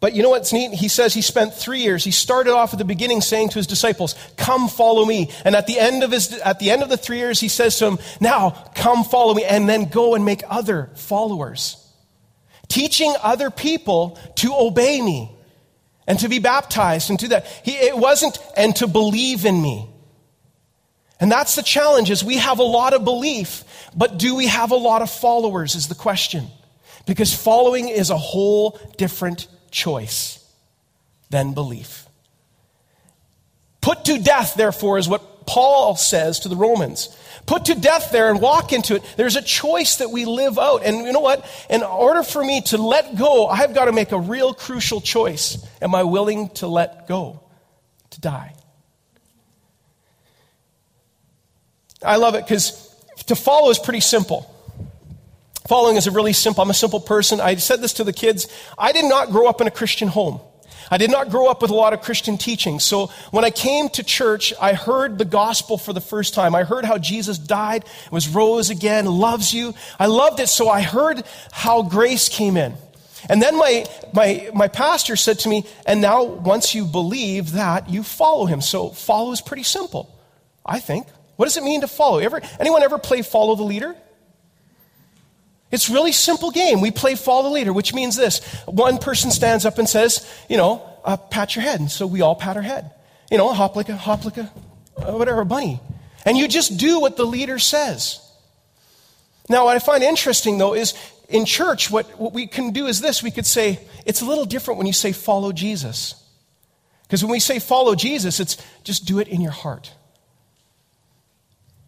But 0.05 0.13
you 0.13 0.21
know 0.21 0.29
what's 0.29 0.53
neat? 0.53 0.71
He 0.71 0.87
says 0.87 1.15
he 1.15 1.23
spent 1.23 1.55
three 1.55 1.79
years. 1.79 2.03
He 2.03 2.11
started 2.11 2.53
off 2.53 2.73
at 2.73 2.77
the 2.77 2.85
beginning 2.85 3.21
saying 3.21 3.49
to 3.49 3.55
his 3.55 3.65
disciples, 3.65 4.13
Come 4.37 4.67
follow 4.67 5.03
me. 5.03 5.31
And 5.43 5.55
at 5.55 5.65
the 5.65 5.79
end 5.79 6.03
of 6.03 6.11
his 6.11 6.31
at 6.33 6.59
the 6.59 6.69
end 6.69 6.83
of 6.83 6.89
the 6.89 6.97
three 6.97 7.17
years, 7.17 7.39
he 7.39 7.47
says 7.47 7.79
to 7.79 7.85
them, 7.85 7.99
Now 8.19 8.51
come 8.75 9.03
follow 9.03 9.33
me, 9.33 9.45
and 9.45 9.67
then 9.67 9.85
go 9.85 10.13
and 10.13 10.23
make 10.23 10.43
other 10.47 10.91
followers. 10.95 11.81
Teaching 12.67 13.15
other 13.23 13.49
people 13.49 14.19
to 14.35 14.53
obey 14.53 15.01
me 15.01 15.31
and 16.05 16.19
to 16.19 16.29
be 16.29 16.37
baptized 16.39 17.09
and 17.09 17.19
to 17.21 17.29
that. 17.29 17.47
He, 17.63 17.71
it 17.71 17.97
wasn't 17.97 18.37
and 18.55 18.75
to 18.75 18.87
believe 18.87 19.45
in 19.45 19.59
me. 19.59 19.89
And 21.19 21.31
that's 21.31 21.55
the 21.55 21.63
challenge 21.63 22.11
is 22.11 22.23
we 22.23 22.37
have 22.37 22.59
a 22.59 22.63
lot 22.63 22.93
of 22.93 23.03
belief, 23.03 23.63
but 23.95 24.17
do 24.17 24.35
we 24.35 24.47
have 24.47 24.71
a 24.71 24.75
lot 24.75 25.01
of 25.01 25.09
followers 25.09 25.75
is 25.75 25.87
the 25.87 25.95
question. 25.95 26.47
Because 27.05 27.33
following 27.33 27.87
is 27.89 28.09
a 28.09 28.17
whole 28.17 28.79
different 28.97 29.47
choice 29.71 30.43
than 31.29 31.53
belief. 31.53 32.07
Put 33.81 34.05
to 34.05 34.17
death, 34.17 34.55
therefore, 34.55 34.97
is 34.97 35.07
what 35.07 35.45
Paul 35.45 35.95
says 35.95 36.39
to 36.39 36.49
the 36.49 36.55
Romans. 36.55 37.15
Put 37.45 37.65
to 37.65 37.75
death 37.75 38.11
there 38.11 38.31
and 38.31 38.41
walk 38.41 38.73
into 38.73 38.95
it. 38.95 39.03
There's 39.15 39.35
a 39.35 39.41
choice 39.41 39.97
that 39.97 40.09
we 40.09 40.25
live 40.25 40.57
out. 40.57 40.83
And 40.83 41.05
you 41.05 41.13
know 41.13 41.19
what? 41.19 41.45
In 41.69 41.83
order 41.83 42.23
for 42.23 42.43
me 42.43 42.61
to 42.61 42.77
let 42.77 43.15
go, 43.15 43.45
I've 43.45 43.75
got 43.75 43.85
to 43.85 43.91
make 43.91 44.11
a 44.11 44.19
real 44.19 44.55
crucial 44.55 45.01
choice. 45.01 45.63
Am 45.81 45.93
I 45.93 46.03
willing 46.03 46.49
to 46.55 46.67
let 46.67 47.07
go? 47.07 47.43
To 48.11 48.21
die? 48.21 48.55
I 52.03 52.17
love 52.17 52.35
it 52.35 52.45
because 52.45 52.93
to 53.27 53.35
follow 53.35 53.69
is 53.69 53.79
pretty 53.79 54.01
simple. 54.01 54.51
Following 55.67 55.97
is 55.97 56.05
a 56.05 56.11
really 56.11 56.33
simple, 56.33 56.61
I'm 56.61 56.69
a 56.69 56.75
simple 56.75 56.99
person. 56.99 57.41
I 57.41 57.55
said 57.55 57.81
this 57.81 57.93
to 57.93 58.03
the 58.03 58.13
kids. 58.13 58.47
I 58.77 58.91
did 58.91 59.05
not 59.05 59.31
grow 59.31 59.47
up 59.47 59.61
in 59.61 59.67
a 59.67 59.71
Christian 59.71 60.07
home. 60.07 60.39
I 60.91 60.97
did 60.97 61.09
not 61.09 61.29
grow 61.29 61.47
up 61.47 61.63
with 61.63 61.71
a 61.71 61.75
lot 61.75 61.93
of 61.93 62.01
Christian 62.01 62.37
teaching. 62.37 62.79
So 62.79 63.07
when 63.31 63.43
I 63.43 63.49
came 63.49 63.89
to 63.89 64.03
church, 64.03 64.53
I 64.61 64.73
heard 64.73 65.17
the 65.17 65.25
gospel 65.25 65.79
for 65.79 65.93
the 65.93 66.01
first 66.01 66.35
time. 66.35 66.53
I 66.53 66.63
heard 66.63 66.85
how 66.85 66.99
Jesus 66.99 67.39
died, 67.39 67.85
was 68.11 68.27
rose 68.27 68.69
again, 68.69 69.05
loves 69.05 69.53
you. 69.53 69.73
I 69.99 70.05
loved 70.05 70.39
it. 70.39 70.47
So 70.47 70.69
I 70.69 70.81
heard 70.81 71.23
how 71.51 71.81
grace 71.81 72.29
came 72.29 72.57
in. 72.57 72.75
And 73.27 73.41
then 73.41 73.57
my, 73.57 73.85
my, 74.13 74.51
my 74.53 74.67
pastor 74.67 75.15
said 75.15 75.39
to 75.39 75.49
me, 75.49 75.65
and 75.87 75.99
now 75.99 76.23
once 76.23 76.75
you 76.75 76.85
believe 76.85 77.53
that, 77.53 77.89
you 77.89 78.03
follow 78.03 78.45
him. 78.45 78.61
So 78.61 78.89
follow 78.89 79.31
is 79.31 79.41
pretty 79.41 79.63
simple, 79.63 80.15
I 80.63 80.79
think. 80.79 81.07
What 81.35 81.45
does 81.45 81.57
it 81.57 81.63
mean 81.63 81.81
to 81.81 81.87
follow? 81.87 82.19
Ever, 82.19 82.41
anyone 82.59 82.83
ever 82.83 82.97
play 82.97 83.21
follow 83.21 83.55
the 83.55 83.63
leader? 83.63 83.95
It's 85.71 85.89
really 85.89 86.11
simple 86.11 86.51
game. 86.51 86.79
We 86.79 86.91
play 86.91 87.15
follow 87.15 87.43
the 87.43 87.49
leader, 87.49 87.73
which 87.73 87.93
means 87.93 88.15
this. 88.15 88.43
One 88.65 88.97
person 88.97 89.31
stands 89.31 89.65
up 89.65 89.77
and 89.77 89.89
says, 89.89 90.25
you 90.47 90.57
know, 90.57 90.87
uh, 91.03 91.17
pat 91.17 91.55
your 91.55 91.63
head. 91.63 91.79
And 91.79 91.91
so 91.91 92.07
we 92.07 92.21
all 92.21 92.35
pat 92.35 92.55
our 92.55 92.61
head. 92.61 92.91
You 93.29 93.37
know, 93.37 93.51
hop 93.51 93.75
like 93.75 93.89
a, 93.89 93.95
hop 93.95 94.23
like 94.23 94.37
a, 94.37 94.51
uh, 94.97 95.13
whatever, 95.13 95.43
bunny. 95.43 95.81
And 96.23 96.37
you 96.37 96.47
just 96.47 96.77
do 96.77 96.99
what 96.99 97.17
the 97.17 97.25
leader 97.25 97.59
says. 97.59 98.21
Now, 99.49 99.65
what 99.65 99.75
I 99.75 99.79
find 99.79 100.03
interesting, 100.03 100.57
though, 100.57 100.73
is 100.73 100.93
in 101.29 101.45
church, 101.45 101.91
what, 101.91 102.19
what 102.19 102.33
we 102.33 102.47
can 102.47 102.71
do 102.71 102.87
is 102.87 103.01
this. 103.01 103.21
We 103.21 103.31
could 103.31 103.45
say, 103.45 103.79
it's 104.05 104.21
a 104.21 104.25
little 104.25 104.45
different 104.45 104.77
when 104.77 104.87
you 104.87 104.93
say 104.93 105.11
follow 105.11 105.51
Jesus. 105.51 106.15
Because 107.03 107.23
when 107.23 107.31
we 107.31 107.39
say 107.39 107.59
follow 107.59 107.95
Jesus, 107.95 108.39
it's 108.39 108.57
just 108.83 109.05
do 109.05 109.19
it 109.19 109.27
in 109.27 109.41
your 109.41 109.51
heart. 109.51 109.91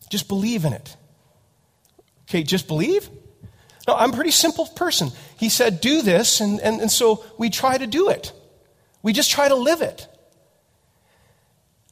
Just 0.09 0.27
believe 0.27 0.65
in 0.65 0.73
it. 0.73 0.95
Okay, 2.29 2.43
just 2.43 2.67
believe? 2.67 3.09
No, 3.87 3.95
I'm 3.95 4.11
a 4.11 4.15
pretty 4.15 4.31
simple 4.31 4.65
person. 4.65 5.11
He 5.37 5.49
said, 5.49 5.79
do 5.79 6.01
this, 6.01 6.41
and, 6.41 6.59
and, 6.59 6.81
and 6.81 6.91
so 6.91 7.23
we 7.37 7.49
try 7.49 7.77
to 7.77 7.87
do 7.87 8.09
it. 8.09 8.33
We 9.01 9.13
just 9.13 9.31
try 9.31 9.47
to 9.47 9.55
live 9.55 9.81
it. 9.81 10.07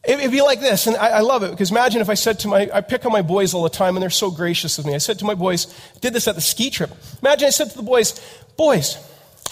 It'd 0.03 0.31
be 0.31 0.41
like 0.41 0.59
this, 0.59 0.87
and 0.87 0.95
I, 0.97 1.07
I, 1.07 1.19
love 1.21 1.41
it 1.41 1.49
because 1.49 1.71
imagine 1.71 1.99
if 1.99 2.09
I 2.09 2.13
said 2.13 2.39
to 2.39 2.47
my, 2.47 2.69
I 2.71 2.81
pick 2.81 3.05
on 3.07 3.11
my 3.11 3.23
boys 3.23 3.55
all 3.55 3.63
the 3.63 3.69
time 3.69 3.95
and 3.95 4.03
they're 4.03 4.11
so 4.11 4.29
gracious 4.29 4.77
with 4.77 4.85
me. 4.85 4.93
I 4.93 4.99
said 4.99 5.17
to 5.19 5.25
my 5.25 5.33
boys, 5.33 5.65
did 5.99 6.13
this 6.13 6.27
at 6.27 6.35
the 6.35 6.41
ski 6.41 6.69
trip. 6.69 6.91
Imagine 7.23 7.47
I 7.47 7.49
said 7.49 7.71
to 7.71 7.77
the 7.77 7.83
boys, 7.83 8.19
boys, 8.55 8.97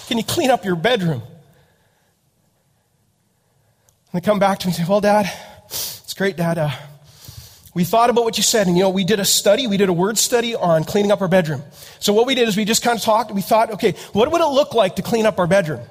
can 0.07 0.19
you 0.19 0.23
clean 0.23 0.51
up 0.51 0.63
your 0.63 0.75
bedroom? 0.75 1.23
And 4.11 4.21
they 4.21 4.21
come 4.21 4.37
back 4.37 4.59
to 4.59 4.67
me 4.67 4.73
and 4.73 4.77
say, 4.77 4.85
well, 4.87 5.01
Dad, 5.01 5.31
it's 5.65 6.13
great, 6.13 6.37
Dad. 6.37 6.59
Uh, 6.59 6.69
We 7.73 7.83
thought 7.83 8.09
about 8.11 8.23
what 8.23 8.37
you 8.37 8.43
said, 8.43 8.67
and 8.67 8.77
you 8.77 8.83
know, 8.83 8.91
we 8.91 9.03
did 9.03 9.19
a 9.19 9.25
study, 9.25 9.65
we 9.65 9.77
did 9.77 9.89
a 9.89 9.93
word 9.93 10.17
study 10.17 10.53
on 10.53 10.83
cleaning 10.83 11.11
up 11.11 11.21
our 11.21 11.27
bedroom. 11.27 11.63
So 11.99 12.13
what 12.13 12.27
we 12.27 12.35
did 12.35 12.47
is 12.47 12.55
we 12.55 12.65
just 12.65 12.83
kind 12.83 12.97
of 12.97 13.03
talked, 13.03 13.31
we 13.31 13.41
thought, 13.41 13.71
okay, 13.71 13.95
what 14.11 14.31
would 14.31 14.41
it 14.41 14.45
look 14.45 14.73
like 14.75 14.97
to 14.97 15.01
clean 15.01 15.25
up 15.25 15.39
our 15.39 15.47
bedroom? 15.47 15.81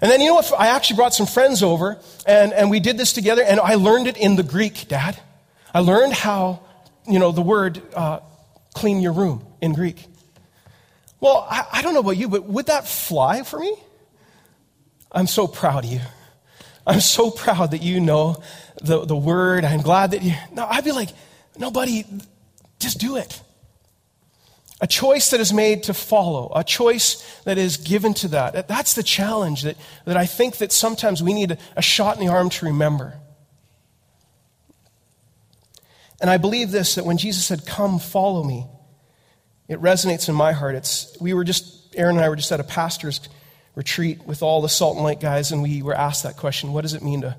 And 0.00 0.10
then 0.10 0.20
you 0.20 0.28
know 0.28 0.34
what? 0.34 0.52
I 0.58 0.68
actually 0.68 0.96
brought 0.96 1.14
some 1.14 1.26
friends 1.26 1.62
over, 1.62 1.98
and, 2.26 2.52
and 2.52 2.70
we 2.70 2.80
did 2.80 2.96
this 2.96 3.12
together, 3.12 3.42
and 3.42 3.60
I 3.60 3.74
learned 3.74 4.06
it 4.06 4.16
in 4.16 4.36
the 4.36 4.42
Greek, 4.42 4.88
Dad. 4.88 5.18
I 5.74 5.80
learned 5.80 6.14
how, 6.14 6.60
you 7.06 7.18
know, 7.18 7.32
the 7.32 7.42
word 7.42 7.82
uh, 7.94 8.20
clean 8.74 9.00
your 9.00 9.12
room 9.12 9.44
in 9.60 9.74
Greek. 9.74 10.06
Well, 11.20 11.46
I, 11.50 11.66
I 11.72 11.82
don't 11.82 11.92
know 11.92 12.00
about 12.00 12.16
you, 12.16 12.28
but 12.28 12.44
would 12.44 12.66
that 12.66 12.86
fly 12.86 13.42
for 13.42 13.58
me? 13.58 13.74
I'm 15.12 15.26
so 15.26 15.46
proud 15.46 15.84
of 15.84 15.90
you. 15.90 16.00
I'm 16.86 17.00
so 17.00 17.30
proud 17.30 17.72
that 17.72 17.82
you 17.82 18.00
know 18.00 18.42
the, 18.80 19.04
the 19.04 19.16
word. 19.16 19.64
I'm 19.64 19.82
glad 19.82 20.12
that 20.12 20.22
you. 20.22 20.34
No, 20.52 20.66
I'd 20.66 20.84
be 20.84 20.92
like, 20.92 21.10
nobody, 21.58 22.04
just 22.78 22.98
do 22.98 23.16
it. 23.16 23.42
A 24.80 24.86
choice 24.86 25.30
that 25.30 25.40
is 25.40 25.54
made 25.54 25.84
to 25.84 25.94
follow, 25.94 26.52
a 26.54 26.62
choice 26.62 27.40
that 27.44 27.56
is 27.56 27.78
given 27.78 28.12
to 28.14 28.28
that. 28.28 28.68
That's 28.68 28.92
the 28.92 29.02
challenge 29.02 29.62
that, 29.62 29.76
that 30.04 30.18
I 30.18 30.26
think 30.26 30.58
that 30.58 30.70
sometimes 30.70 31.22
we 31.22 31.32
need 31.32 31.56
a 31.74 31.82
shot 31.82 32.18
in 32.18 32.26
the 32.26 32.30
arm 32.30 32.50
to 32.50 32.66
remember. 32.66 33.14
And 36.20 36.28
I 36.28 36.36
believe 36.36 36.70
this 36.70 36.96
that 36.96 37.06
when 37.06 37.16
Jesus 37.16 37.44
said, 37.44 37.66
Come, 37.66 37.98
follow 37.98 38.44
me, 38.44 38.66
it 39.66 39.80
resonates 39.80 40.28
in 40.28 40.34
my 40.34 40.52
heart. 40.52 40.74
It's, 40.74 41.16
we 41.20 41.32
were 41.32 41.44
just, 41.44 41.94
Aaron 41.96 42.16
and 42.16 42.24
I 42.24 42.28
were 42.28 42.36
just 42.36 42.52
at 42.52 42.60
a 42.60 42.64
pastor's 42.64 43.20
retreat 43.76 44.26
with 44.26 44.42
all 44.42 44.60
the 44.60 44.68
Salt 44.68 44.96
and 44.96 45.04
Light 45.04 45.20
guys, 45.20 45.52
and 45.52 45.62
we 45.62 45.82
were 45.82 45.94
asked 45.94 46.24
that 46.24 46.36
question 46.36 46.72
what 46.72 46.82
does 46.82 46.94
it 46.94 47.02
mean 47.02 47.20
to 47.20 47.36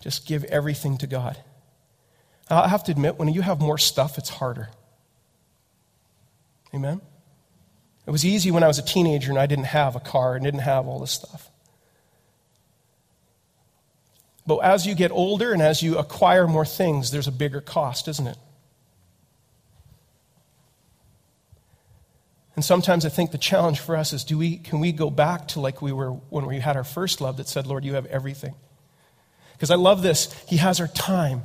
just 0.00 0.26
give 0.26 0.44
everything 0.44 0.98
to 0.98 1.08
God? 1.08 1.36
I 2.48 2.68
have 2.68 2.84
to 2.84 2.92
admit, 2.92 3.18
when 3.18 3.28
you 3.28 3.42
have 3.42 3.60
more 3.60 3.76
stuff, 3.76 4.16
it's 4.16 4.30
harder. 4.30 4.70
Amen? 6.72 7.00
It 8.06 8.10
was 8.10 8.24
easy 8.24 8.50
when 8.50 8.62
I 8.62 8.68
was 8.68 8.78
a 8.78 8.82
teenager 8.82 9.30
and 9.30 9.38
I 9.38 9.46
didn't 9.46 9.64
have 9.66 9.96
a 9.96 10.00
car 10.00 10.34
and 10.34 10.44
didn't 10.44 10.60
have 10.60 10.86
all 10.86 10.98
this 10.98 11.10
stuff. 11.10 11.50
But 14.46 14.58
as 14.58 14.86
you 14.86 14.94
get 14.94 15.10
older 15.10 15.52
and 15.52 15.60
as 15.60 15.82
you 15.82 15.98
acquire 15.98 16.46
more 16.46 16.64
things, 16.64 17.10
there's 17.10 17.28
a 17.28 17.32
bigger 17.32 17.60
cost, 17.60 18.08
isn't 18.08 18.26
it? 18.26 18.38
And 22.58 22.64
sometimes 22.64 23.06
I 23.06 23.08
think 23.08 23.30
the 23.30 23.38
challenge 23.38 23.78
for 23.78 23.94
us 23.94 24.12
is 24.12 24.24
do 24.24 24.36
we, 24.36 24.56
can 24.56 24.80
we 24.80 24.90
go 24.90 25.10
back 25.10 25.46
to 25.50 25.60
like 25.60 25.80
we 25.80 25.92
were 25.92 26.10
when 26.10 26.44
we 26.44 26.58
had 26.58 26.76
our 26.76 26.82
first 26.82 27.20
love 27.20 27.36
that 27.36 27.46
said, 27.46 27.68
Lord, 27.68 27.84
you 27.84 27.94
have 27.94 28.06
everything? 28.06 28.56
Because 29.52 29.70
I 29.70 29.76
love 29.76 30.02
this. 30.02 30.32
He 30.48 30.56
has 30.56 30.80
our 30.80 30.88
time. 30.88 31.44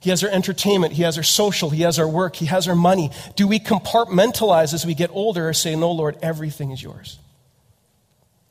He 0.00 0.08
has 0.08 0.24
our 0.24 0.30
entertainment. 0.30 0.94
He 0.94 1.02
has 1.02 1.18
our 1.18 1.22
social. 1.22 1.68
He 1.68 1.82
has 1.82 1.98
our 1.98 2.08
work. 2.08 2.36
He 2.36 2.46
has 2.46 2.66
our 2.66 2.74
money. 2.74 3.10
Do 3.36 3.46
we 3.46 3.58
compartmentalize 3.58 4.72
as 4.72 4.86
we 4.86 4.94
get 4.94 5.10
older 5.12 5.50
or 5.50 5.52
say, 5.52 5.76
No, 5.76 5.92
Lord, 5.92 6.16
everything 6.22 6.70
is 6.70 6.82
yours? 6.82 7.18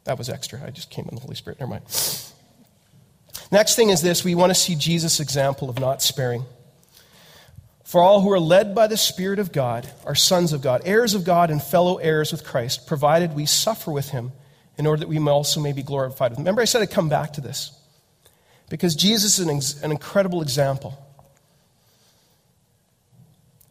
That 0.03 0.19
was 0.19 0.29
extra. 0.29 0.61
I 0.63 0.69
just 0.69 0.91
came 0.91 1.07
in 1.09 1.15
the 1.15 1.21
Holy 1.21 1.33
Spirit. 1.33 1.59
Never 1.59 1.71
mind. 1.71 1.85
Next 3.51 3.75
thing 3.75 3.89
is 3.89 4.03
this 4.03 4.23
we 4.23 4.35
want 4.35 4.51
to 4.51 4.55
see 4.55 4.75
Jesus' 4.75 5.19
example 5.19 5.67
of 5.67 5.79
not 5.79 6.03
sparing. 6.03 6.45
For 7.83 8.01
all 8.01 8.21
who 8.21 8.31
are 8.31 8.39
led 8.39 8.73
by 8.73 8.87
the 8.87 8.97
Spirit 8.97 9.39
of 9.39 9.51
God 9.51 9.89
are 10.05 10.15
sons 10.15 10.53
of 10.53 10.61
God, 10.61 10.81
heirs 10.85 11.13
of 11.13 11.25
God, 11.25 11.51
and 11.51 11.61
fellow 11.61 11.97
heirs 11.97 12.31
with 12.31 12.43
Christ, 12.43 12.87
provided 12.87 13.35
we 13.35 13.45
suffer 13.45 13.91
with 13.91 14.09
him 14.09 14.31
in 14.77 14.87
order 14.87 15.01
that 15.01 15.09
we 15.09 15.19
also 15.19 15.59
may 15.59 15.73
be 15.73 15.83
glorified 15.83 16.31
with 16.31 16.39
him. 16.39 16.43
Remember, 16.43 16.61
I 16.61 16.65
said 16.65 16.81
I'd 16.81 16.91
come 16.91 17.09
back 17.09 17.33
to 17.33 17.41
this. 17.41 17.77
Because 18.69 18.95
Jesus 18.95 19.37
is 19.37 19.47
an, 19.47 19.55
ex- 19.55 19.81
an 19.83 19.91
incredible 19.91 20.41
example. 20.41 20.97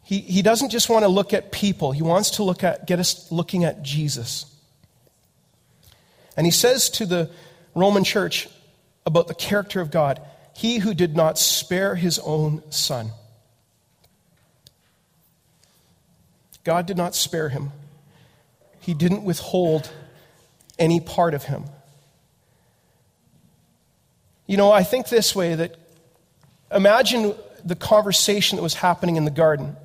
He, 0.03 0.19
he 0.19 0.41
doesn't 0.41 0.69
just 0.69 0.89
want 0.89 1.03
to 1.03 1.09
look 1.09 1.33
at 1.33 1.51
people, 1.51 1.91
he 1.91 2.03
wants 2.03 2.31
to 2.31 2.43
look 2.43 2.63
at, 2.63 2.85
get 2.85 2.99
us 2.99 3.31
looking 3.31 3.63
at 3.63 3.83
Jesus. 3.83 4.45
And 6.37 6.45
he 6.45 6.51
says 6.51 6.89
to 6.91 7.05
the 7.05 7.31
Roman 7.75 8.03
church 8.03 8.47
about 9.05 9.27
the 9.27 9.35
character 9.35 9.81
of 9.81 9.91
God 9.91 10.21
He 10.55 10.77
who 10.77 10.93
did 10.93 11.15
not 11.15 11.37
spare 11.37 11.95
his 11.95 12.19
own 12.19 12.63
son. 12.71 13.11
God 16.63 16.85
did 16.85 16.97
not 16.97 17.15
spare 17.15 17.49
him, 17.49 17.71
He 18.79 18.93
didn't 18.93 19.23
withhold 19.23 19.91
any 20.79 20.99
part 20.99 21.33
of 21.33 21.43
him. 21.43 21.65
You 24.47 24.57
know, 24.57 24.71
I 24.71 24.83
think 24.83 25.07
this 25.07 25.35
way 25.35 25.55
that 25.55 25.75
imagine 26.71 27.35
the 27.63 27.75
conversation 27.75 28.57
that 28.57 28.63
was 28.63 28.73
happening 28.73 29.15
in 29.15 29.25
the 29.25 29.31
garden. 29.31 29.75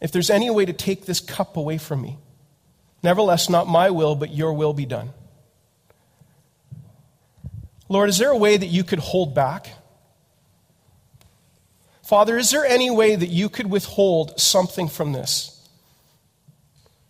If 0.00 0.12
there's 0.12 0.30
any 0.30 0.50
way 0.50 0.64
to 0.64 0.72
take 0.72 1.06
this 1.06 1.20
cup 1.20 1.56
away 1.56 1.78
from 1.78 2.02
me, 2.02 2.18
nevertheless, 3.02 3.48
not 3.48 3.68
my 3.68 3.90
will, 3.90 4.14
but 4.14 4.32
your 4.32 4.52
will 4.52 4.72
be 4.72 4.86
done. 4.86 5.10
Lord, 7.88 8.08
is 8.08 8.18
there 8.18 8.30
a 8.30 8.36
way 8.36 8.56
that 8.56 8.66
you 8.66 8.84
could 8.84 8.98
hold 8.98 9.34
back? 9.34 9.68
Father, 12.12 12.36
is 12.36 12.50
there 12.50 12.66
any 12.66 12.90
way 12.90 13.16
that 13.16 13.30
you 13.30 13.48
could 13.48 13.70
withhold 13.70 14.38
something 14.38 14.86
from 14.86 15.12
this? 15.12 15.66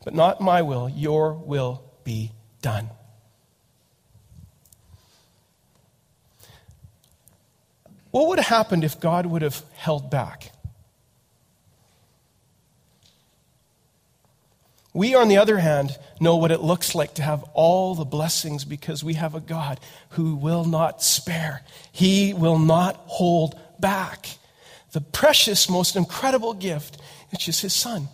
But 0.04 0.14
not 0.14 0.40
my 0.40 0.62
will, 0.62 0.88
your 0.88 1.32
will 1.32 1.82
be 2.04 2.30
done. 2.60 2.88
What 8.12 8.28
would 8.28 8.38
have 8.38 8.46
happened 8.46 8.84
if 8.84 9.00
God 9.00 9.26
would 9.26 9.42
have 9.42 9.64
held 9.74 10.08
back? 10.08 10.52
We, 14.94 15.16
on 15.16 15.26
the 15.26 15.38
other 15.38 15.58
hand, 15.58 15.98
know 16.20 16.36
what 16.36 16.52
it 16.52 16.60
looks 16.60 16.94
like 16.94 17.14
to 17.14 17.22
have 17.22 17.42
all 17.54 17.96
the 17.96 18.04
blessings 18.04 18.64
because 18.64 19.02
we 19.02 19.14
have 19.14 19.34
a 19.34 19.40
God 19.40 19.80
who 20.10 20.36
will 20.36 20.64
not 20.64 21.02
spare. 21.02 21.62
He 21.90 22.32
will 22.32 22.60
not 22.60 22.94
hold 23.06 23.58
back 23.80 24.38
the 24.92 25.00
precious, 25.00 25.68
most 25.68 25.96
incredible 25.96 26.54
gift, 26.54 26.98
which 27.30 27.48
is 27.48 27.60
His 27.60 27.72
Son, 27.72 28.08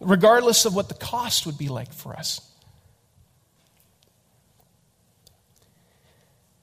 regardless 0.00 0.64
of 0.64 0.74
what 0.74 0.88
the 0.88 0.94
cost 0.94 1.46
would 1.46 1.58
be 1.58 1.68
like 1.68 1.92
for 1.92 2.14
us. 2.14 2.40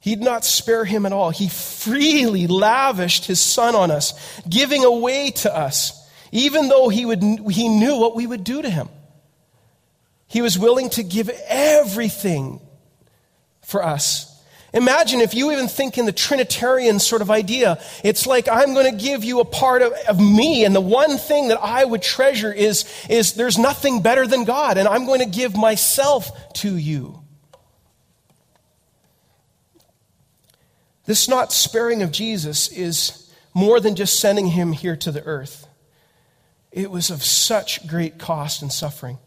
He'd 0.01 0.19
not 0.19 0.43
spare 0.43 0.83
him 0.83 1.05
at 1.05 1.13
all. 1.13 1.29
He 1.29 1.47
freely 1.47 2.47
lavished 2.47 3.25
his 3.25 3.39
son 3.39 3.75
on 3.75 3.91
us, 3.91 4.41
giving 4.49 4.83
away 4.83 5.29
to 5.29 5.55
us, 5.55 6.09
even 6.31 6.69
though 6.69 6.89
he, 6.89 7.05
would, 7.05 7.21
he 7.21 7.69
knew 7.69 7.99
what 7.99 8.15
we 8.15 8.25
would 8.25 8.43
do 8.43 8.63
to 8.63 8.69
him. 8.69 8.89
He 10.25 10.41
was 10.41 10.57
willing 10.57 10.89
to 10.91 11.03
give 11.03 11.29
everything 11.47 12.61
for 13.61 13.85
us. 13.85 14.30
Imagine 14.73 15.19
if 15.19 15.33
you 15.33 15.51
even 15.51 15.67
think 15.67 15.97
in 15.97 16.05
the 16.05 16.13
Trinitarian 16.13 16.99
sort 16.99 17.21
of 17.21 17.29
idea. 17.29 17.77
It's 18.03 18.25
like 18.25 18.47
I'm 18.47 18.73
going 18.73 18.89
to 18.89 19.03
give 19.03 19.23
you 19.23 19.41
a 19.41 19.45
part 19.45 19.81
of, 19.81 19.91
of, 20.07 20.19
me, 20.19 20.63
and 20.63 20.73
the 20.73 20.81
one 20.81 21.17
thing 21.17 21.49
that 21.49 21.59
I 21.61 21.83
would 21.83 22.01
treasure 22.01 22.53
is, 22.53 22.85
is 23.09 23.33
there's 23.33 23.57
nothing 23.57 24.01
better 24.01 24.25
than 24.25 24.45
God, 24.45 24.77
and 24.77 24.87
I'm 24.87 25.05
going 25.05 25.19
to 25.19 25.25
give 25.25 25.57
myself 25.57 26.53
to 26.53 26.75
you. 26.75 27.21
This 31.05 31.27
not 31.27 31.51
sparing 31.51 32.01
of 32.01 32.11
Jesus 32.13 32.69
is 32.69 33.29
more 33.53 33.81
than 33.81 33.95
just 33.95 34.21
sending 34.21 34.47
him 34.47 34.71
here 34.71 34.95
to 34.95 35.11
the 35.11 35.23
earth. 35.23 35.67
It 36.71 36.89
was 36.89 37.09
of 37.09 37.21
such 37.23 37.85
great 37.87 38.17
cost 38.17 38.61
and 38.61 38.71
suffering. 38.71 39.17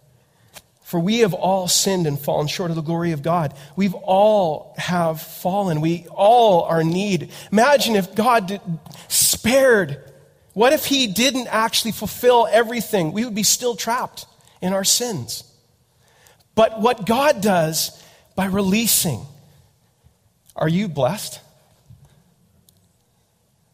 For 0.94 1.00
we 1.00 1.18
have 1.18 1.34
all 1.34 1.66
sinned 1.66 2.06
and 2.06 2.16
fallen 2.16 2.46
short 2.46 2.70
of 2.70 2.76
the 2.76 2.80
glory 2.80 3.10
of 3.10 3.20
God. 3.20 3.52
We've 3.74 3.94
all 3.94 4.76
have 4.78 5.20
fallen. 5.20 5.80
We 5.80 6.06
all 6.08 6.62
are 6.62 6.82
in 6.82 6.90
need. 6.90 7.32
Imagine 7.50 7.96
if 7.96 8.14
God 8.14 8.46
did, 8.46 8.60
spared. 9.08 9.98
What 10.52 10.72
if 10.72 10.84
he 10.84 11.08
didn't 11.08 11.48
actually 11.48 11.90
fulfill 11.90 12.46
everything? 12.48 13.10
We 13.10 13.24
would 13.24 13.34
be 13.34 13.42
still 13.42 13.74
trapped 13.74 14.26
in 14.62 14.72
our 14.72 14.84
sins. 14.84 15.42
But 16.54 16.80
what 16.80 17.06
God 17.06 17.42
does 17.42 18.00
by 18.36 18.44
releasing, 18.44 19.26
are 20.54 20.68
you 20.68 20.86
blessed? 20.86 21.40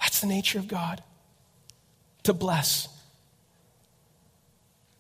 That's 0.01 0.23
the 0.23 0.27
nature 0.27 0.59
of 0.59 0.69
God. 0.69 1.03
To 2.23 2.33
bless. 2.33 2.89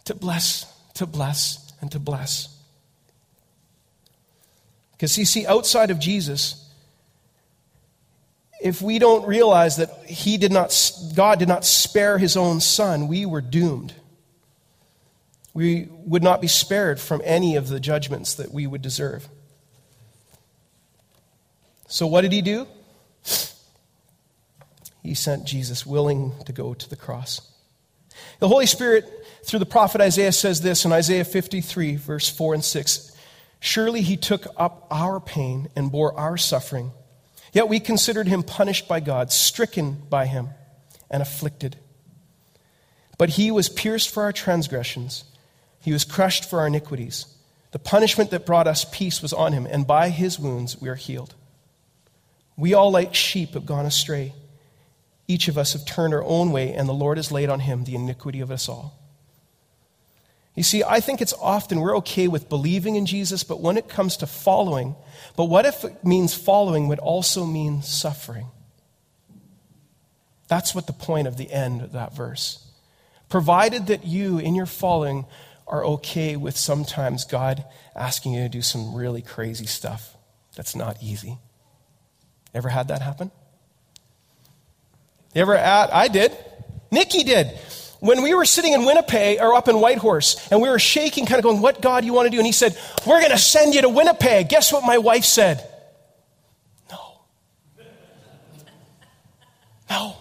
To 0.04 0.14
bless, 0.14 0.70
to 0.96 1.06
bless 1.06 1.69
and 1.80 1.90
to 1.92 1.98
bless. 1.98 2.56
Because 4.92 5.16
you 5.16 5.24
see, 5.24 5.46
outside 5.46 5.90
of 5.90 5.98
Jesus, 5.98 6.68
if 8.62 8.82
we 8.82 8.98
don't 8.98 9.26
realize 9.26 9.76
that 9.76 10.04
he 10.04 10.36
did 10.36 10.52
not, 10.52 10.76
God 11.14 11.38
did 11.38 11.48
not 11.48 11.64
spare 11.64 12.18
his 12.18 12.36
own 12.36 12.60
son, 12.60 13.08
we 13.08 13.24
were 13.24 13.40
doomed. 13.40 13.94
We 15.54 15.88
would 15.90 16.22
not 16.22 16.40
be 16.40 16.46
spared 16.46 17.00
from 17.00 17.22
any 17.24 17.56
of 17.56 17.68
the 17.68 17.80
judgments 17.80 18.34
that 18.34 18.52
we 18.52 18.66
would 18.66 18.82
deserve. 18.82 19.28
So, 21.88 22.06
what 22.06 22.20
did 22.20 22.32
he 22.32 22.42
do? 22.42 22.68
he 25.02 25.14
sent 25.14 25.44
Jesus 25.44 25.84
willing 25.84 26.32
to 26.44 26.52
go 26.52 26.74
to 26.74 26.88
the 26.88 26.96
cross. 26.96 27.40
The 28.38 28.48
Holy 28.48 28.66
Spirit, 28.66 29.10
through 29.44 29.58
the 29.58 29.66
prophet 29.66 30.00
Isaiah, 30.00 30.32
says 30.32 30.60
this 30.60 30.84
in 30.84 30.92
Isaiah 30.92 31.24
53, 31.24 31.96
verse 31.96 32.28
4 32.28 32.54
and 32.54 32.64
6 32.64 33.16
Surely 33.60 34.00
he 34.00 34.16
took 34.16 34.46
up 34.56 34.86
our 34.90 35.20
pain 35.20 35.68
and 35.76 35.92
bore 35.92 36.18
our 36.18 36.38
suffering, 36.38 36.92
yet 37.52 37.68
we 37.68 37.78
considered 37.78 38.26
him 38.26 38.42
punished 38.42 38.88
by 38.88 39.00
God, 39.00 39.30
stricken 39.30 40.02
by 40.08 40.26
him, 40.26 40.48
and 41.10 41.22
afflicted. 41.22 41.76
But 43.18 43.30
he 43.30 43.50
was 43.50 43.68
pierced 43.68 44.08
for 44.08 44.22
our 44.22 44.32
transgressions, 44.32 45.24
he 45.80 45.92
was 45.92 46.04
crushed 46.04 46.48
for 46.48 46.60
our 46.60 46.66
iniquities. 46.66 47.26
The 47.72 47.78
punishment 47.78 48.30
that 48.30 48.46
brought 48.46 48.66
us 48.66 48.84
peace 48.90 49.22
was 49.22 49.32
on 49.32 49.52
him, 49.52 49.66
and 49.66 49.86
by 49.86 50.08
his 50.08 50.38
wounds 50.38 50.80
we 50.80 50.88
are 50.88 50.96
healed. 50.96 51.34
We 52.56 52.74
all, 52.74 52.90
like 52.90 53.14
sheep, 53.14 53.54
have 53.54 53.64
gone 53.64 53.86
astray. 53.86 54.34
Each 55.30 55.46
of 55.46 55.56
us 55.56 55.74
have 55.74 55.86
turned 55.86 56.12
our 56.12 56.24
own 56.24 56.50
way, 56.50 56.72
and 56.72 56.88
the 56.88 56.92
Lord 56.92 57.16
has 57.16 57.30
laid 57.30 57.50
on 57.50 57.60
him 57.60 57.84
the 57.84 57.94
iniquity 57.94 58.40
of 58.40 58.50
us 58.50 58.68
all. 58.68 58.98
You 60.56 60.64
see, 60.64 60.82
I 60.82 60.98
think 60.98 61.22
it's 61.22 61.32
often 61.34 61.78
we're 61.78 61.98
okay 61.98 62.26
with 62.26 62.48
believing 62.48 62.96
in 62.96 63.06
Jesus, 63.06 63.44
but 63.44 63.60
when 63.60 63.76
it 63.76 63.88
comes 63.88 64.16
to 64.16 64.26
following, 64.26 64.96
but 65.36 65.44
what 65.44 65.66
if 65.66 65.84
it 65.84 66.04
means 66.04 66.34
following 66.34 66.88
would 66.88 66.98
also 66.98 67.46
mean 67.46 67.80
suffering? 67.82 68.48
That's 70.48 70.74
what 70.74 70.88
the 70.88 70.92
point 70.92 71.28
of 71.28 71.36
the 71.36 71.52
end 71.52 71.80
of 71.80 71.92
that 71.92 72.12
verse. 72.12 72.66
Provided 73.28 73.86
that 73.86 74.04
you, 74.04 74.40
in 74.40 74.56
your 74.56 74.66
following, 74.66 75.26
are 75.68 75.84
okay 75.84 76.34
with 76.34 76.56
sometimes 76.56 77.24
God 77.24 77.64
asking 77.94 78.32
you 78.32 78.42
to 78.42 78.48
do 78.48 78.62
some 78.62 78.96
really 78.96 79.22
crazy 79.22 79.66
stuff 79.66 80.16
that's 80.56 80.74
not 80.74 81.00
easy. 81.00 81.38
Ever 82.52 82.70
had 82.70 82.88
that 82.88 83.00
happen? 83.00 83.30
You 85.34 85.42
ever 85.42 85.54
at? 85.54 85.92
I 85.94 86.08
did. 86.08 86.36
Nikki 86.90 87.22
did. 87.22 87.46
When 88.00 88.22
we 88.22 88.34
were 88.34 88.46
sitting 88.46 88.72
in 88.72 88.84
Winnipeg 88.84 89.38
or 89.40 89.54
up 89.54 89.68
in 89.68 89.76
Whitehorse 89.76 90.50
and 90.50 90.62
we 90.62 90.68
were 90.68 90.78
shaking, 90.78 91.26
kind 91.26 91.38
of 91.38 91.44
going, 91.44 91.60
What 91.60 91.82
God 91.82 92.04
you 92.04 92.12
want 92.12 92.26
to 92.26 92.30
do? 92.30 92.38
And 92.38 92.46
he 92.46 92.52
said, 92.52 92.76
We're 93.06 93.20
going 93.20 93.30
to 93.30 93.38
send 93.38 93.74
you 93.74 93.82
to 93.82 93.88
Winnipeg. 93.88 94.48
Guess 94.48 94.72
what 94.72 94.84
my 94.84 94.98
wife 94.98 95.24
said? 95.24 95.68
No. 96.90 97.20
No. 99.90 100.16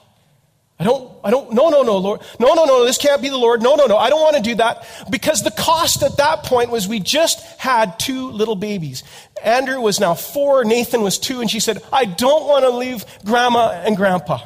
I 0.82 0.86
don't, 0.86 1.12
I 1.26 1.32
don't, 1.32 1.52
no, 1.54 1.70
no, 1.70 1.84
no, 1.84 1.98
Lord. 1.98 2.22
No, 2.40 2.54
no, 2.54 2.64
no, 2.64 2.86
this 2.86 2.98
can't 2.98 3.22
be 3.22 3.28
the 3.28 3.38
Lord. 3.38 3.62
No, 3.62 3.76
no, 3.76 3.86
no, 3.86 3.98
I 3.98 4.10
don't 4.10 4.22
want 4.22 4.38
to 4.38 4.42
do 4.42 4.56
that. 4.56 4.86
Because 5.10 5.44
the 5.44 5.52
cost 5.52 6.04
at 6.04 6.18
that 6.18 6.44
point 6.44 6.70
was 6.70 6.88
we 6.88 7.00
just 7.00 7.42
had 7.60 8.00
two 8.00 8.30
little 8.30 8.56
babies. 8.56 9.04
Andrew 9.44 9.82
was 9.82 10.00
now 10.00 10.14
four, 10.14 10.64
Nathan 10.64 11.02
was 11.02 11.18
two, 11.18 11.42
and 11.42 11.52
she 11.52 11.60
said, 11.60 11.82
I 11.92 12.06
don't 12.06 12.46
want 12.46 12.64
to 12.64 12.70
leave 12.70 13.06
grandma 13.26 13.72
and 13.72 13.98
grandpa. 13.98 14.40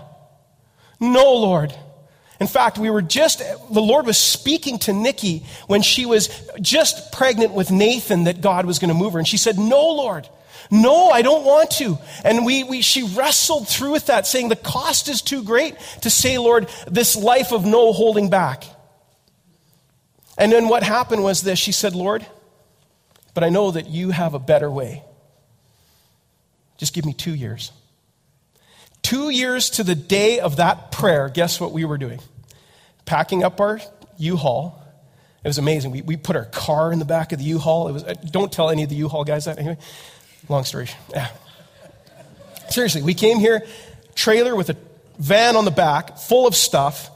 No, 1.03 1.33
Lord. 1.33 1.75
In 2.39 2.47
fact, 2.47 2.77
we 2.77 2.89
were 2.89 3.01
just, 3.01 3.39
the 3.39 3.81
Lord 3.81 4.05
was 4.05 4.17
speaking 4.17 4.79
to 4.79 4.93
Nikki 4.93 5.45
when 5.67 5.81
she 5.81 6.05
was 6.05 6.29
just 6.61 7.11
pregnant 7.11 7.53
with 7.53 7.71
Nathan 7.71 8.23
that 8.23 8.39
God 8.39 8.65
was 8.65 8.79
going 8.79 8.89
to 8.89 8.95
move 8.95 9.13
her. 9.13 9.19
And 9.19 9.27
she 9.27 9.37
said, 9.37 9.59
No, 9.59 9.89
Lord. 9.89 10.29
No, 10.71 11.09
I 11.09 11.21
don't 11.21 11.43
want 11.43 11.71
to. 11.71 11.97
And 12.23 12.45
we, 12.45 12.63
we, 12.63 12.81
she 12.81 13.03
wrestled 13.03 13.67
through 13.67 13.91
with 13.91 14.05
that, 14.05 14.25
saying 14.25 14.47
the 14.47 14.55
cost 14.55 15.09
is 15.09 15.21
too 15.21 15.43
great 15.43 15.77
to 16.01 16.09
say, 16.09 16.37
Lord, 16.37 16.69
this 16.87 17.17
life 17.17 17.51
of 17.51 17.65
no 17.65 17.91
holding 17.91 18.29
back. 18.29 18.63
And 20.37 20.51
then 20.51 20.69
what 20.69 20.83
happened 20.83 21.21
was 21.21 21.41
this 21.41 21.59
she 21.59 21.73
said, 21.73 21.95
Lord, 21.95 22.25
but 23.33 23.43
I 23.43 23.49
know 23.49 23.71
that 23.71 23.87
you 23.89 24.11
have 24.11 24.33
a 24.33 24.39
better 24.39 24.71
way. 24.71 25.03
Just 26.77 26.93
give 26.93 27.05
me 27.05 27.13
two 27.13 27.35
years. 27.35 27.73
Two 29.13 29.29
years 29.29 29.69
to 29.69 29.83
the 29.83 29.93
day 29.93 30.39
of 30.39 30.55
that 30.55 30.91
prayer, 30.91 31.29
guess 31.29 31.61
what 31.61 31.71
we 31.71 31.85
were 31.85 31.99
doing? 31.99 32.19
Packing 33.05 33.43
up 33.43 33.61
our 33.61 33.79
U 34.17 34.35
Haul. 34.35 34.81
It 35.43 35.47
was 35.47 35.59
amazing. 35.59 35.91
We, 35.91 36.01
we 36.01 36.17
put 36.17 36.35
our 36.35 36.45
car 36.45 36.91
in 36.91 36.97
the 36.97 37.05
back 37.05 37.31
of 37.31 37.37
the 37.37 37.45
U 37.45 37.59
Haul. 37.59 37.89
It 37.89 37.91
was, 37.91 38.03
uh, 38.03 38.15
don't 38.31 38.51
tell 38.51 38.71
any 38.71 38.81
of 38.81 38.89
the 38.89 38.95
U 38.95 39.07
Haul 39.07 39.23
guys 39.23 39.45
that. 39.45 39.59
Anyway, 39.59 39.77
long 40.49 40.63
story. 40.63 40.87
Yeah. 41.11 41.27
Seriously, 42.69 43.03
we 43.03 43.13
came 43.13 43.37
here, 43.37 43.67
trailer 44.15 44.55
with 44.55 44.71
a 44.71 44.77
van 45.19 45.57
on 45.57 45.65
the 45.65 45.69
back, 45.69 46.17
full 46.17 46.47
of 46.47 46.55
stuff, 46.55 47.11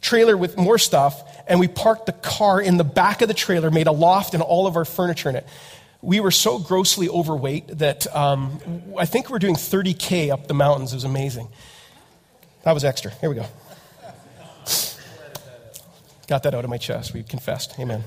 trailer 0.00 0.36
with 0.36 0.56
more 0.56 0.78
stuff, 0.78 1.24
and 1.48 1.58
we 1.58 1.66
parked 1.66 2.06
the 2.06 2.12
car 2.12 2.60
in 2.60 2.76
the 2.76 2.84
back 2.84 3.20
of 3.20 3.26
the 3.26 3.34
trailer, 3.34 3.72
made 3.72 3.88
a 3.88 3.92
loft 3.92 4.34
and 4.34 4.44
all 4.44 4.68
of 4.68 4.76
our 4.76 4.84
furniture 4.84 5.28
in 5.28 5.34
it 5.34 5.46
we 6.02 6.18
were 6.18 6.32
so 6.32 6.58
grossly 6.58 7.08
overweight 7.08 7.78
that 7.78 8.12
um, 8.14 8.60
I 8.98 9.06
think 9.06 9.30
we 9.30 9.36
are 9.36 9.38
doing 9.38 9.54
30K 9.54 10.30
up 10.30 10.48
the 10.48 10.54
mountains. 10.54 10.92
It 10.92 10.96
was 10.96 11.04
amazing. 11.04 11.48
That 12.64 12.72
was 12.72 12.84
extra. 12.84 13.12
Here 13.12 13.30
we 13.30 13.36
go. 13.36 13.46
Got 16.26 16.42
that 16.42 16.54
out 16.54 16.64
of 16.64 16.70
my 16.70 16.78
chest. 16.78 17.14
We 17.14 17.22
confessed. 17.22 17.78
Amen. 17.78 18.02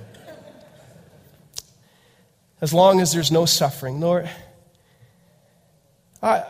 As 2.62 2.74
long 2.74 3.00
as 3.00 3.14
there's 3.14 3.32
no 3.32 3.46
suffering, 3.46 4.00
Lord, 4.00 4.30
I, 6.22 6.44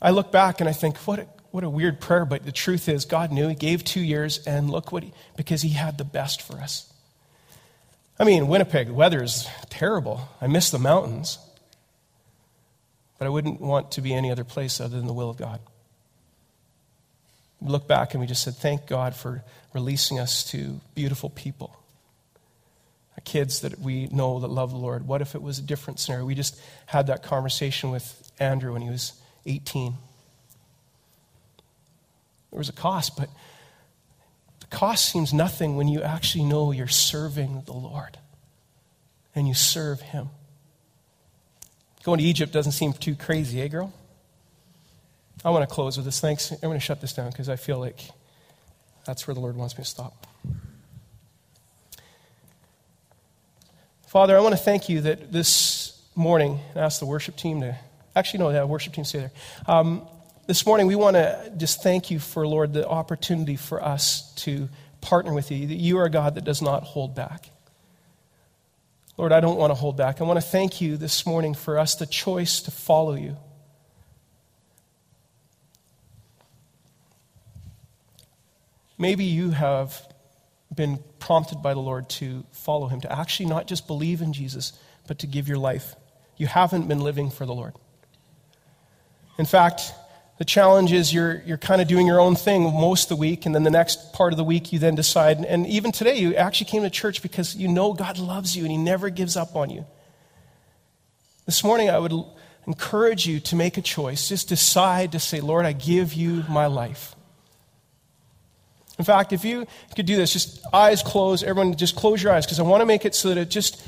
I 0.00 0.10
look 0.10 0.30
back 0.30 0.60
and 0.60 0.68
I 0.68 0.72
think, 0.72 0.98
what 0.98 1.18
a, 1.20 1.26
what 1.50 1.64
a 1.64 1.70
weird 1.70 2.00
prayer, 2.00 2.24
but 2.24 2.44
the 2.44 2.52
truth 2.52 2.88
is, 2.88 3.04
God 3.06 3.32
knew. 3.32 3.48
He 3.48 3.54
gave 3.54 3.82
two 3.84 4.00
years, 4.00 4.38
and 4.46 4.70
look 4.70 4.92
what 4.92 5.02
he, 5.02 5.12
because 5.36 5.62
He 5.62 5.70
had 5.70 5.98
the 5.98 6.04
best 6.04 6.42
for 6.42 6.58
us. 6.58 6.92
I 8.18 8.24
mean, 8.24 8.48
Winnipeg, 8.48 8.88
the 8.88 8.94
weather 8.94 9.22
is 9.22 9.48
terrible. 9.70 10.28
I 10.40 10.48
miss 10.48 10.70
the 10.70 10.78
mountains. 10.78 11.38
But 13.18 13.26
I 13.26 13.28
wouldn't 13.28 13.60
want 13.60 13.92
to 13.92 14.00
be 14.00 14.14
any 14.14 14.30
other 14.30 14.44
place 14.44 14.80
other 14.80 14.96
than 14.96 15.06
the 15.06 15.12
will 15.12 15.30
of 15.30 15.36
God. 15.36 15.60
We 17.60 17.68
look 17.68 17.88
back 17.88 18.14
and 18.14 18.20
we 18.20 18.26
just 18.26 18.42
said, 18.42 18.54
Thank 18.54 18.86
God 18.86 19.14
for 19.14 19.42
releasing 19.72 20.18
us 20.18 20.44
to 20.50 20.80
beautiful 20.94 21.30
people. 21.30 21.74
Kids 23.24 23.60
that 23.60 23.80
we 23.80 24.06
know 24.06 24.38
that 24.38 24.46
love 24.46 24.70
the 24.70 24.78
Lord. 24.78 25.06
What 25.06 25.20
if 25.20 25.34
it 25.34 25.42
was 25.42 25.58
a 25.58 25.62
different 25.62 26.00
scenario? 26.00 26.24
We 26.24 26.34
just 26.34 26.58
had 26.86 27.08
that 27.08 27.22
conversation 27.22 27.90
with 27.90 28.32
Andrew 28.38 28.72
when 28.72 28.80
he 28.80 28.88
was 28.88 29.12
18. 29.44 29.94
There 32.50 32.58
was 32.58 32.68
a 32.70 32.72
cost, 32.72 33.18
but 33.18 33.28
cost 34.70 35.10
seems 35.10 35.32
nothing 35.32 35.76
when 35.76 35.88
you 35.88 36.02
actually 36.02 36.44
know 36.44 36.72
you're 36.72 36.88
serving 36.88 37.62
the 37.66 37.72
Lord 37.72 38.18
and 39.34 39.48
you 39.48 39.54
serve 39.54 40.00
Him. 40.00 40.28
Going 42.04 42.18
to 42.18 42.24
Egypt 42.24 42.52
doesn't 42.52 42.72
seem 42.72 42.92
too 42.92 43.14
crazy, 43.14 43.60
eh, 43.60 43.68
girl? 43.68 43.92
I 45.44 45.50
want 45.50 45.68
to 45.68 45.72
close 45.72 45.96
with 45.96 46.04
this. 46.06 46.20
Thanks. 46.20 46.50
I'm 46.50 46.58
going 46.60 46.74
to 46.74 46.80
shut 46.80 47.00
this 47.00 47.12
down 47.12 47.30
because 47.30 47.48
I 47.48 47.56
feel 47.56 47.78
like 47.78 48.00
that's 49.04 49.26
where 49.26 49.34
the 49.34 49.40
Lord 49.40 49.56
wants 49.56 49.76
me 49.76 49.84
to 49.84 49.90
stop. 49.90 50.26
Father, 54.08 54.36
I 54.36 54.40
want 54.40 54.54
to 54.54 54.60
thank 54.60 54.88
you 54.88 55.02
that 55.02 55.32
this 55.32 56.00
morning, 56.14 56.58
and 56.74 56.84
ask 56.84 56.98
the 56.98 57.06
worship 57.06 57.36
team 57.36 57.60
to, 57.60 57.76
actually, 58.16 58.40
no, 58.40 58.52
the 58.52 58.66
worship 58.66 58.92
team 58.92 59.04
stay 59.04 59.20
there. 59.20 59.32
Um, 59.66 60.02
this 60.48 60.64
morning, 60.64 60.86
we 60.86 60.96
want 60.96 61.14
to 61.14 61.52
just 61.58 61.82
thank 61.82 62.10
you 62.10 62.18
for, 62.18 62.46
Lord, 62.46 62.72
the 62.72 62.88
opportunity 62.88 63.56
for 63.56 63.84
us 63.84 64.32
to 64.36 64.70
partner 65.02 65.34
with 65.34 65.50
you, 65.50 65.66
that 65.66 65.74
you 65.74 65.98
are 65.98 66.06
a 66.06 66.10
God 66.10 66.36
that 66.36 66.44
does 66.44 66.62
not 66.62 66.84
hold 66.84 67.14
back. 67.14 67.50
Lord, 69.18 69.30
I 69.30 69.40
don't 69.40 69.58
want 69.58 69.72
to 69.72 69.74
hold 69.74 69.98
back. 69.98 70.22
I 70.22 70.24
want 70.24 70.38
to 70.38 70.46
thank 70.46 70.80
you 70.80 70.96
this 70.96 71.26
morning 71.26 71.52
for 71.52 71.78
us 71.78 71.96
the 71.96 72.06
choice 72.06 72.62
to 72.62 72.70
follow 72.70 73.14
you. 73.14 73.36
Maybe 78.96 79.24
you 79.24 79.50
have 79.50 80.00
been 80.74 80.98
prompted 81.18 81.62
by 81.62 81.74
the 81.74 81.80
Lord 81.80 82.08
to 82.08 82.46
follow 82.52 82.88
him, 82.88 83.02
to 83.02 83.12
actually 83.12 83.50
not 83.50 83.66
just 83.66 83.86
believe 83.86 84.22
in 84.22 84.32
Jesus, 84.32 84.72
but 85.06 85.18
to 85.18 85.26
give 85.26 85.46
your 85.46 85.58
life. 85.58 85.94
You 86.38 86.46
haven't 86.46 86.88
been 86.88 87.00
living 87.00 87.28
for 87.28 87.44
the 87.44 87.54
Lord. 87.54 87.74
In 89.36 89.44
fact, 89.44 89.92
the 90.38 90.44
challenge 90.44 90.92
is 90.92 91.12
you're, 91.12 91.42
you're 91.44 91.58
kind 91.58 91.82
of 91.82 91.88
doing 91.88 92.06
your 92.06 92.20
own 92.20 92.36
thing 92.36 92.62
most 92.62 93.04
of 93.04 93.08
the 93.10 93.16
week, 93.16 93.44
and 93.44 93.54
then 93.54 93.64
the 93.64 93.70
next 93.70 94.12
part 94.12 94.32
of 94.32 94.36
the 94.36 94.44
week 94.44 94.72
you 94.72 94.78
then 94.78 94.94
decide. 94.94 95.38
And 95.38 95.66
even 95.66 95.90
today, 95.90 96.16
you 96.16 96.36
actually 96.36 96.70
came 96.70 96.82
to 96.82 96.90
church 96.90 97.22
because 97.22 97.56
you 97.56 97.66
know 97.66 97.92
God 97.92 98.18
loves 98.18 98.56
you 98.56 98.62
and 98.62 98.70
He 98.70 98.78
never 98.78 99.10
gives 99.10 99.36
up 99.36 99.56
on 99.56 99.68
you. 99.68 99.84
This 101.44 101.64
morning, 101.64 101.90
I 101.90 101.98
would 101.98 102.12
encourage 102.68 103.26
you 103.26 103.40
to 103.40 103.56
make 103.56 103.78
a 103.78 103.82
choice. 103.82 104.28
Just 104.28 104.48
decide 104.48 105.12
to 105.12 105.18
say, 105.18 105.40
Lord, 105.40 105.66
I 105.66 105.72
give 105.72 106.14
you 106.14 106.44
my 106.48 106.66
life. 106.66 107.16
In 108.96 109.04
fact, 109.04 109.32
if 109.32 109.44
you 109.44 109.66
could 109.96 110.06
do 110.06 110.16
this, 110.16 110.32
just 110.32 110.64
eyes 110.72 111.02
closed, 111.02 111.44
everyone 111.44 111.74
just 111.76 111.96
close 111.96 112.22
your 112.22 112.32
eyes 112.32 112.46
because 112.46 112.60
I 112.60 112.64
want 112.64 112.80
to 112.80 112.86
make 112.86 113.04
it 113.04 113.14
so 113.14 113.28
that 113.28 113.38
it 113.38 113.48
just 113.48 113.84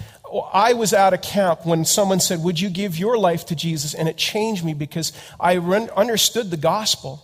I 0.53 0.75
was 0.75 0.93
out 0.93 1.13
of 1.13 1.23
camp 1.23 1.67
when 1.67 1.85
someone 1.85 2.21
said, 2.21 2.43
Would 2.43 2.61
you 2.61 2.71
give 2.71 2.99
your 2.99 3.19
life 3.19 3.47
to 3.47 3.57
Jesus? 3.57 3.95
And 3.95 4.09
it 4.09 4.17
changed 4.17 4.65
me 4.65 4.75
because 4.75 5.13
I 5.39 5.57
understood 5.59 6.51
the 6.51 6.57
gospel, 6.57 7.23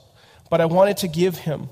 but 0.51 0.61
I 0.61 0.67
wanted 0.67 0.99
to 0.99 1.09
give 1.09 1.39
him. 1.39 1.69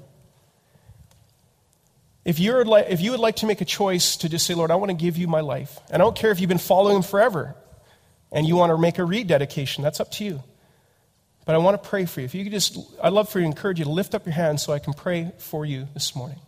If, 2.25 2.39
you're 2.39 2.65
like, 2.65 2.87
if 2.89 3.01
you 3.01 3.11
would 3.11 3.21
like 3.21 3.37
to 3.37 3.47
make 3.47 3.61
a 3.61 3.67
choice 3.67 4.17
to 4.19 4.29
just 4.29 4.47
say, 4.47 4.55
Lord, 4.55 4.71
I 4.71 4.77
want 4.77 4.91
to 4.91 4.97
give 4.97 5.19
you 5.19 5.29
my 5.29 5.41
life, 5.41 5.79
and 5.91 6.01
I 6.01 6.05
don't 6.05 6.17
care 6.17 6.31
if 6.31 6.41
you've 6.41 6.49
been 6.49 6.59
following 6.59 6.97
him 6.97 7.03
forever 7.03 7.55
and 8.33 8.47
you 8.47 8.57
want 8.57 8.71
to 8.71 8.79
make 8.79 8.99
a 8.99 9.05
rededication, 9.05 9.85
that's 9.85 10.01
up 10.01 10.11
to 10.13 10.25
you. 10.25 10.43
But 11.47 11.55
I 11.55 11.59
want 11.59 11.81
to 11.81 11.89
pray 11.89 12.07
for 12.07 12.21
you. 12.21 12.25
If 12.25 12.35
you 12.35 12.43
could 12.43 12.53
just, 12.53 12.79
I'd 13.03 13.13
love 13.13 13.29
for 13.29 13.39
you 13.39 13.45
to 13.45 13.47
encourage 13.47 13.79
you 13.79 13.85
to 13.85 13.91
lift 13.91 14.15
up 14.15 14.27
your 14.27 14.33
hands 14.33 14.63
so 14.63 14.73
I 14.73 14.79
can 14.79 14.93
pray 14.93 15.33
for 15.39 15.65
you 15.65 15.87
this 15.95 16.17
morning. 16.17 16.39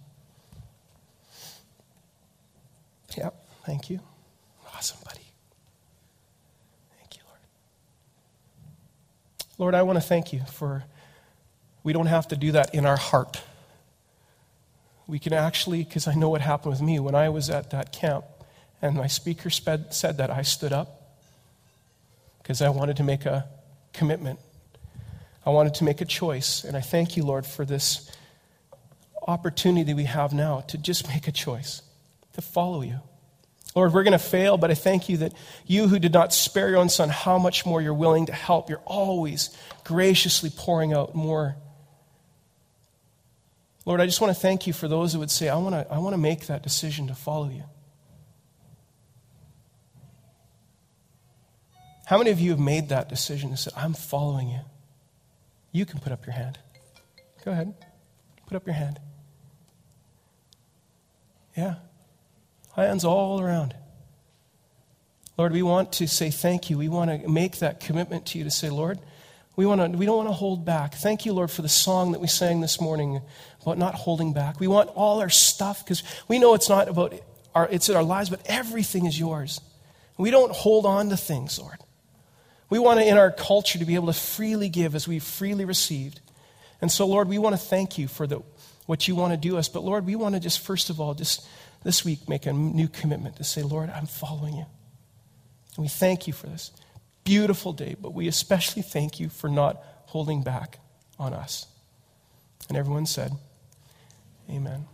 Yeah, 3.17 3.31
thank 3.65 3.89
you. 3.89 4.01
Awesome, 4.75 4.99
buddy. 5.05 5.21
Thank 6.99 7.17
you, 7.17 7.23
Lord. 7.29 7.41
Lord, 9.59 9.75
I 9.75 9.83
want 9.83 9.97
to 9.97 10.05
thank 10.07 10.33
you 10.33 10.43
for 10.53 10.85
we 11.83 11.93
don't 11.93 12.07
have 12.07 12.29
to 12.29 12.37
do 12.37 12.53
that 12.53 12.75
in 12.75 12.85
our 12.85 12.97
heart. 12.97 13.41
We 15.07 15.19
can 15.19 15.33
actually, 15.33 15.85
because 15.85 16.09
I 16.09 16.15
know 16.15 16.29
what 16.29 16.41
happened 16.41 16.73
with 16.73 16.83
me 16.83 16.99
when 16.99 17.15
I 17.15 17.29
was 17.29 17.49
at 17.49 17.71
that 17.71 17.93
camp 17.93 18.25
and 18.83 18.97
my 18.97 19.07
speaker 19.07 19.51
sped, 19.51 19.95
said 19.95 20.19
that, 20.19 20.31
I 20.31 20.43
stood 20.43 20.73
up 20.73 21.01
because 22.43 22.61
I 22.61 22.69
wanted 22.69 22.97
to 22.99 23.03
make 23.03 23.25
a 23.25 23.47
commitment. 23.93 24.41
I 25.45 25.51
wanted 25.51 25.75
to 25.75 25.85
make 25.85 26.01
a 26.01 26.05
choice. 26.05 26.65
And 26.65 26.77
I 26.77 26.81
thank 26.81 27.17
you, 27.17 27.25
Lord, 27.25 27.47
for 27.47 27.65
this 27.65 28.11
opportunity 29.27 29.95
we 29.95 30.05
have 30.05 30.33
now 30.33 30.61
to 30.69 30.79
just 30.79 31.09
make 31.09 31.29
a 31.29 31.33
choice, 31.33 31.83
to 32.35 32.43
follow 32.43 32.83
you. 32.83 32.99
Lord, 33.77 33.93
we're 33.93 34.03
going 34.03 34.13
to 34.13 34.19
fail, 34.19 34.57
but 34.57 34.73
I 34.73 34.75
thank 34.75 35.09
you 35.09 35.19
that 35.19 35.35
you 35.67 35.87
who 35.87 36.01
did 36.01 36.13
not 36.13 36.33
spare 36.33 36.71
your 36.71 36.79
own 36.79 36.89
son, 36.89 37.11
how 37.11 37.39
much 37.39 37.65
more 37.65 37.81
you're 37.81 37.95
willing 37.95 38.27
to 38.27 38.33
help. 38.33 38.71
You're 38.71 38.83
always 38.87 39.57
graciously 39.85 40.51
pouring 40.51 40.93
out 40.93 41.15
more 41.15 41.57
Lord, 43.87 44.01
I 44.01 44.07
just 44.07 44.21
want 44.21 44.35
to 44.35 44.39
thank 44.39 44.67
you 44.67 44.73
for 44.73 44.89
those 44.89 45.13
who 45.13 45.21
would 45.21 45.31
say, 45.31 45.49
I 45.49 45.57
want 45.57 45.77
to, 45.77 45.87
I 45.91 45.99
want 45.99 46.13
to 46.13 46.19
make 46.19 46.49
that 46.49 46.63
decision 46.63 47.07
to 47.07 47.15
follow 47.15 47.49
you. 47.49 47.63
How 52.05 52.19
many 52.19 52.31
of 52.31 52.41
you 52.41 52.51
have 52.51 52.59
made 52.59 52.89
that 52.89 53.09
decision 53.09 53.51
and 53.51 53.59
said, 53.59 53.73
I'm 53.77 53.95
following 53.95 54.49
you? 54.49 54.61
You 55.71 55.87
can 55.87 56.01
put 56.01 56.13
up 56.13 56.27
your 56.27 56.35
hand. 56.35 56.59
Go 57.45 57.53
ahead. 57.53 57.75
Put 58.47 58.57
up 58.57 58.67
your 58.67 58.75
hand. 58.75 58.99
Yeah. 61.57 61.77
Hands 62.77 63.05
all 63.05 63.41
around. 63.41 63.75
Lord, 65.39 65.53
we 65.53 65.63
want 65.63 65.93
to 65.95 66.07
say 66.07 66.31
thank 66.31 66.71
you. 66.71 66.79
We 66.79 66.89
want 66.89 67.23
to 67.23 67.29
make 67.29 67.59
that 67.59 67.81
commitment 67.81 68.27
to 68.27 68.39
you 68.39 68.45
to 68.45 68.51
say, 68.51 68.71
Lord, 68.71 68.99
we, 69.55 69.67
want 69.67 69.81
to, 69.81 69.99
we 69.99 70.07
don't 70.07 70.17
want 70.17 70.29
to 70.29 70.35
hold 70.35 70.65
back. 70.65 70.95
Thank 70.95 71.25
you, 71.27 71.33
Lord, 71.33 71.51
for 71.51 71.63
the 71.63 71.69
song 71.69 72.13
that 72.13 72.21
we 72.21 72.27
sang 72.27 72.61
this 72.61 72.81
morning 72.81 73.23
about 73.63 73.79
not 73.79 73.95
holding 73.95 74.33
back. 74.33 74.61
We 74.61 74.67
want 74.67 74.91
all 74.95 75.21
our 75.21 75.31
stuff 75.31 75.85
because 75.85 76.03
we 76.29 76.39
know 76.39 76.55
it's 76.55 76.69
not 76.69 76.89
about 76.89 77.15
our, 77.55 77.67
it's 77.71 77.89
in 77.89 77.97
our 77.97 78.03
lives, 78.03 78.29
but 78.29 78.41
everything 78.47 79.07
is 79.07 79.19
yours. 79.19 79.61
We 80.19 80.31
don't 80.31 80.53
hold 80.53 80.85
on 80.85 81.09
to 81.09 81.17
things, 81.17 81.59
Lord. 81.59 81.79
We 82.69 82.79
want 82.79 83.01
to, 83.01 83.07
in 83.07 83.17
our 83.17 83.31
culture, 83.31 83.79
to 83.79 83.85
be 83.85 83.95
able 83.95 84.09
to 84.09 84.19
freely 84.19 84.69
give 84.69 84.95
as 84.95 85.07
we've 85.07 85.23
freely 85.23 85.65
received. 85.65 86.21
And 86.81 86.93
so, 86.93 87.07
Lord, 87.07 87.29
we 87.29 87.39
want 87.39 87.55
to 87.55 87.61
thank 87.61 87.97
you 87.97 88.09
for 88.09 88.27
the, 88.27 88.43
what 88.87 89.09
you 89.09 89.15
want 89.15 89.33
to 89.33 89.37
do 89.37 89.57
us. 89.57 89.69
But, 89.69 89.85
Lord, 89.85 90.05
we 90.05 90.17
want 90.17 90.35
to 90.35 90.41
just, 90.41 90.61
first 90.61 90.91
of 90.91 91.01
all, 91.01 91.15
just 91.15 91.47
this 91.87 92.05
week 92.05 92.29
make 92.29 92.47
a 92.47 92.53
new 92.53 92.89
commitment 92.89 93.37
to 93.37 93.45
say, 93.45 93.63
Lord, 93.63 93.91
I'm 93.91 94.07
following 94.07 94.55
you. 94.55 94.67
And 95.77 95.85
we 95.85 95.89
thank 95.89 96.27
you 96.27 96.33
for 96.33 96.49
this 96.49 96.73
beautiful 97.23 97.73
day, 97.73 97.95
but 98.01 98.13
we 98.13 98.27
especially 98.27 98.83
thank 98.83 99.21
you 99.21 99.29
for 99.29 99.49
not 99.49 99.81
holding 100.07 100.43
back 100.43 100.81
on 101.17 101.33
us. 101.33 101.69
And 102.69 102.77
everyone 102.77 103.07
said, 103.07 103.31
Amen. 104.51 104.87